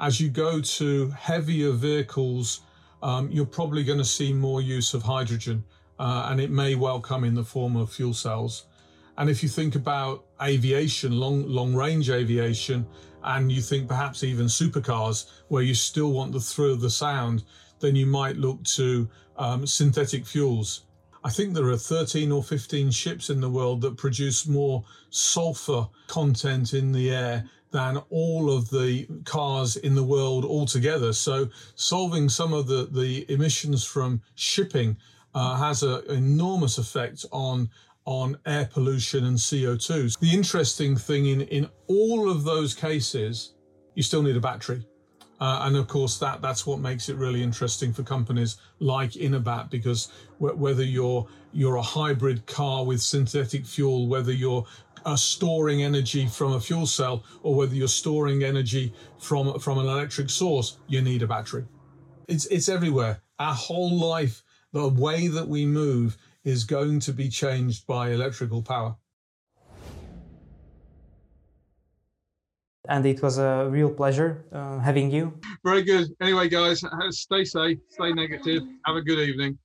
As 0.00 0.18
you 0.18 0.30
go 0.30 0.62
to 0.62 1.10
heavier 1.10 1.72
vehicles, 1.72 2.62
um, 3.02 3.30
you're 3.30 3.44
probably 3.44 3.84
going 3.84 3.98
to 3.98 4.04
see 4.04 4.32
more 4.32 4.62
use 4.62 4.94
of 4.94 5.02
hydrogen, 5.02 5.62
uh, 5.98 6.28
and 6.30 6.40
it 6.40 6.50
may 6.50 6.74
well 6.74 7.00
come 7.00 7.22
in 7.22 7.34
the 7.34 7.44
form 7.44 7.76
of 7.76 7.92
fuel 7.92 8.14
cells. 8.14 8.64
And 9.18 9.28
if 9.28 9.42
you 9.42 9.50
think 9.50 9.74
about 9.74 10.24
aviation, 10.42 11.12
long 11.12 11.46
long 11.46 11.74
range 11.74 12.08
aviation, 12.08 12.86
and 13.22 13.52
you 13.52 13.60
think 13.60 13.88
perhaps 13.88 14.24
even 14.24 14.46
supercars, 14.46 15.26
where 15.48 15.62
you 15.62 15.74
still 15.74 16.12
want 16.12 16.32
the 16.32 16.40
thrill 16.40 16.72
of 16.72 16.80
the 16.80 16.88
sound, 16.88 17.44
then 17.80 17.94
you 17.94 18.06
might 18.06 18.38
look 18.38 18.64
to 18.64 19.06
um, 19.36 19.66
synthetic 19.66 20.24
fuels. 20.24 20.86
I 21.22 21.28
think 21.28 21.52
there 21.52 21.68
are 21.68 21.76
13 21.76 22.32
or 22.32 22.42
15 22.42 22.90
ships 22.90 23.28
in 23.28 23.42
the 23.42 23.50
world 23.50 23.82
that 23.82 23.98
produce 23.98 24.46
more 24.46 24.82
sulfur 25.10 25.86
content 26.06 26.72
in 26.72 26.92
the 26.92 27.10
air 27.10 27.50
than 27.70 27.98
all 28.10 28.50
of 28.50 28.70
the 28.70 29.06
cars 29.24 29.76
in 29.76 29.94
the 29.94 30.02
world 30.02 30.44
altogether. 30.44 31.12
So 31.12 31.48
solving 31.74 32.28
some 32.28 32.52
of 32.52 32.66
the, 32.66 32.88
the 32.90 33.30
emissions 33.32 33.84
from 33.84 34.22
shipping 34.34 34.96
uh, 35.34 35.56
has 35.56 35.82
an 35.82 36.02
enormous 36.08 36.78
effect 36.78 37.24
on 37.32 37.70
on 38.06 38.36
air 38.46 38.68
pollution 38.72 39.24
and 39.26 39.36
CO2. 39.36 40.18
The 40.18 40.32
interesting 40.32 40.96
thing 40.96 41.26
in, 41.26 41.42
in 41.42 41.68
all 41.86 42.30
of 42.30 42.44
those 42.44 42.74
cases, 42.74 43.54
you 43.94 44.02
still 44.02 44.22
need 44.22 44.36
a 44.36 44.40
battery. 44.40 44.84
Uh, 45.40 45.60
and 45.62 45.76
of 45.76 45.88
course, 45.88 46.18
that 46.18 46.42
that's 46.42 46.66
what 46.66 46.80
makes 46.80 47.08
it 47.08 47.16
really 47.16 47.42
interesting 47.42 47.94
for 47.94 48.02
companies 48.02 48.58
like 48.78 49.12
InoBat, 49.12 49.70
because 49.70 50.12
w- 50.38 50.54
whether 50.54 50.82
you're 50.82 51.26
you're 51.52 51.76
a 51.76 51.82
hybrid 51.82 52.44
car 52.46 52.84
with 52.84 53.00
synthetic 53.00 53.64
fuel, 53.64 54.06
whether 54.06 54.32
you're 54.32 54.66
uh, 55.04 55.16
storing 55.16 55.82
energy 55.82 56.26
from 56.26 56.52
a 56.52 56.60
fuel 56.60 56.86
cell 56.86 57.24
or 57.42 57.54
whether 57.54 57.74
you're 57.74 57.88
storing 57.88 58.42
energy 58.44 58.92
from 59.18 59.58
from 59.58 59.78
an 59.78 59.86
electric 59.86 60.30
source, 60.30 60.78
you 60.88 61.02
need 61.02 61.22
a 61.22 61.26
battery. 61.26 61.64
It's 62.28 62.46
it's 62.46 62.68
everywhere. 62.68 63.20
Our 63.38 63.54
whole 63.54 63.98
life, 63.98 64.42
the 64.72 64.88
way 64.88 65.28
that 65.28 65.48
we 65.48 65.66
move 65.66 66.16
is 66.44 66.64
going 66.64 67.00
to 67.00 67.12
be 67.12 67.28
changed 67.28 67.86
by 67.86 68.10
electrical 68.10 68.62
power. 68.62 68.96
And 72.88 73.06
it 73.06 73.22
was 73.22 73.38
a 73.38 73.68
real 73.70 73.90
pleasure 73.90 74.44
uh, 74.52 74.78
having 74.78 75.10
you. 75.10 75.38
Very 75.64 75.82
good. 75.82 76.08
Anyway, 76.20 76.48
guys, 76.48 76.82
stay 77.10 77.44
safe, 77.44 77.78
stay 77.88 78.12
negative. 78.12 78.62
Have 78.86 78.96
a 78.96 79.02
good 79.02 79.20
evening. 79.20 79.58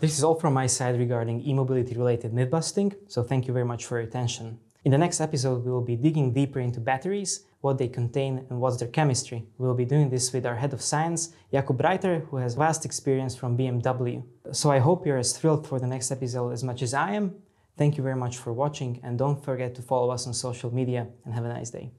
This 0.00 0.16
is 0.16 0.22
all 0.22 0.36
from 0.36 0.54
my 0.54 0.68
side 0.68 0.96
regarding 0.96 1.40
e-mobility 1.40 1.96
related 1.96 2.32
myth 2.32 2.50
busting, 2.50 2.94
so 3.08 3.24
thank 3.24 3.48
you 3.48 3.52
very 3.52 3.64
much 3.64 3.84
for 3.84 3.98
your 3.98 4.06
attention. 4.06 4.60
In 4.84 4.92
the 4.92 4.98
next 4.98 5.20
episode, 5.20 5.64
we 5.64 5.72
will 5.72 5.82
be 5.82 5.96
digging 5.96 6.32
deeper 6.32 6.60
into 6.60 6.78
batteries, 6.78 7.44
what 7.62 7.78
they 7.78 7.88
contain 7.88 8.46
and 8.48 8.60
what's 8.60 8.76
their 8.76 8.86
chemistry. 8.86 9.48
We 9.58 9.66
will 9.66 9.74
be 9.74 9.84
doing 9.84 10.08
this 10.08 10.32
with 10.32 10.46
our 10.46 10.54
head 10.54 10.72
of 10.72 10.82
science, 10.82 11.34
Jakub 11.52 11.82
Reiter, 11.82 12.20
who 12.30 12.36
has 12.36 12.54
vast 12.54 12.84
experience 12.84 13.34
from 13.34 13.58
BMW. 13.58 14.22
So 14.52 14.70
I 14.70 14.78
hope 14.78 15.04
you're 15.04 15.18
as 15.18 15.36
thrilled 15.36 15.66
for 15.66 15.80
the 15.80 15.88
next 15.88 16.12
episode 16.12 16.52
as 16.52 16.62
much 16.62 16.80
as 16.82 16.94
I 16.94 17.14
am. 17.14 17.34
Thank 17.76 17.96
you 17.96 18.04
very 18.04 18.16
much 18.16 18.36
for 18.36 18.52
watching 18.52 19.00
and 19.02 19.18
don't 19.18 19.44
forget 19.44 19.74
to 19.74 19.82
follow 19.82 20.10
us 20.10 20.28
on 20.28 20.32
social 20.32 20.72
media 20.72 21.08
and 21.24 21.34
have 21.34 21.44
a 21.44 21.48
nice 21.48 21.70
day. 21.70 21.90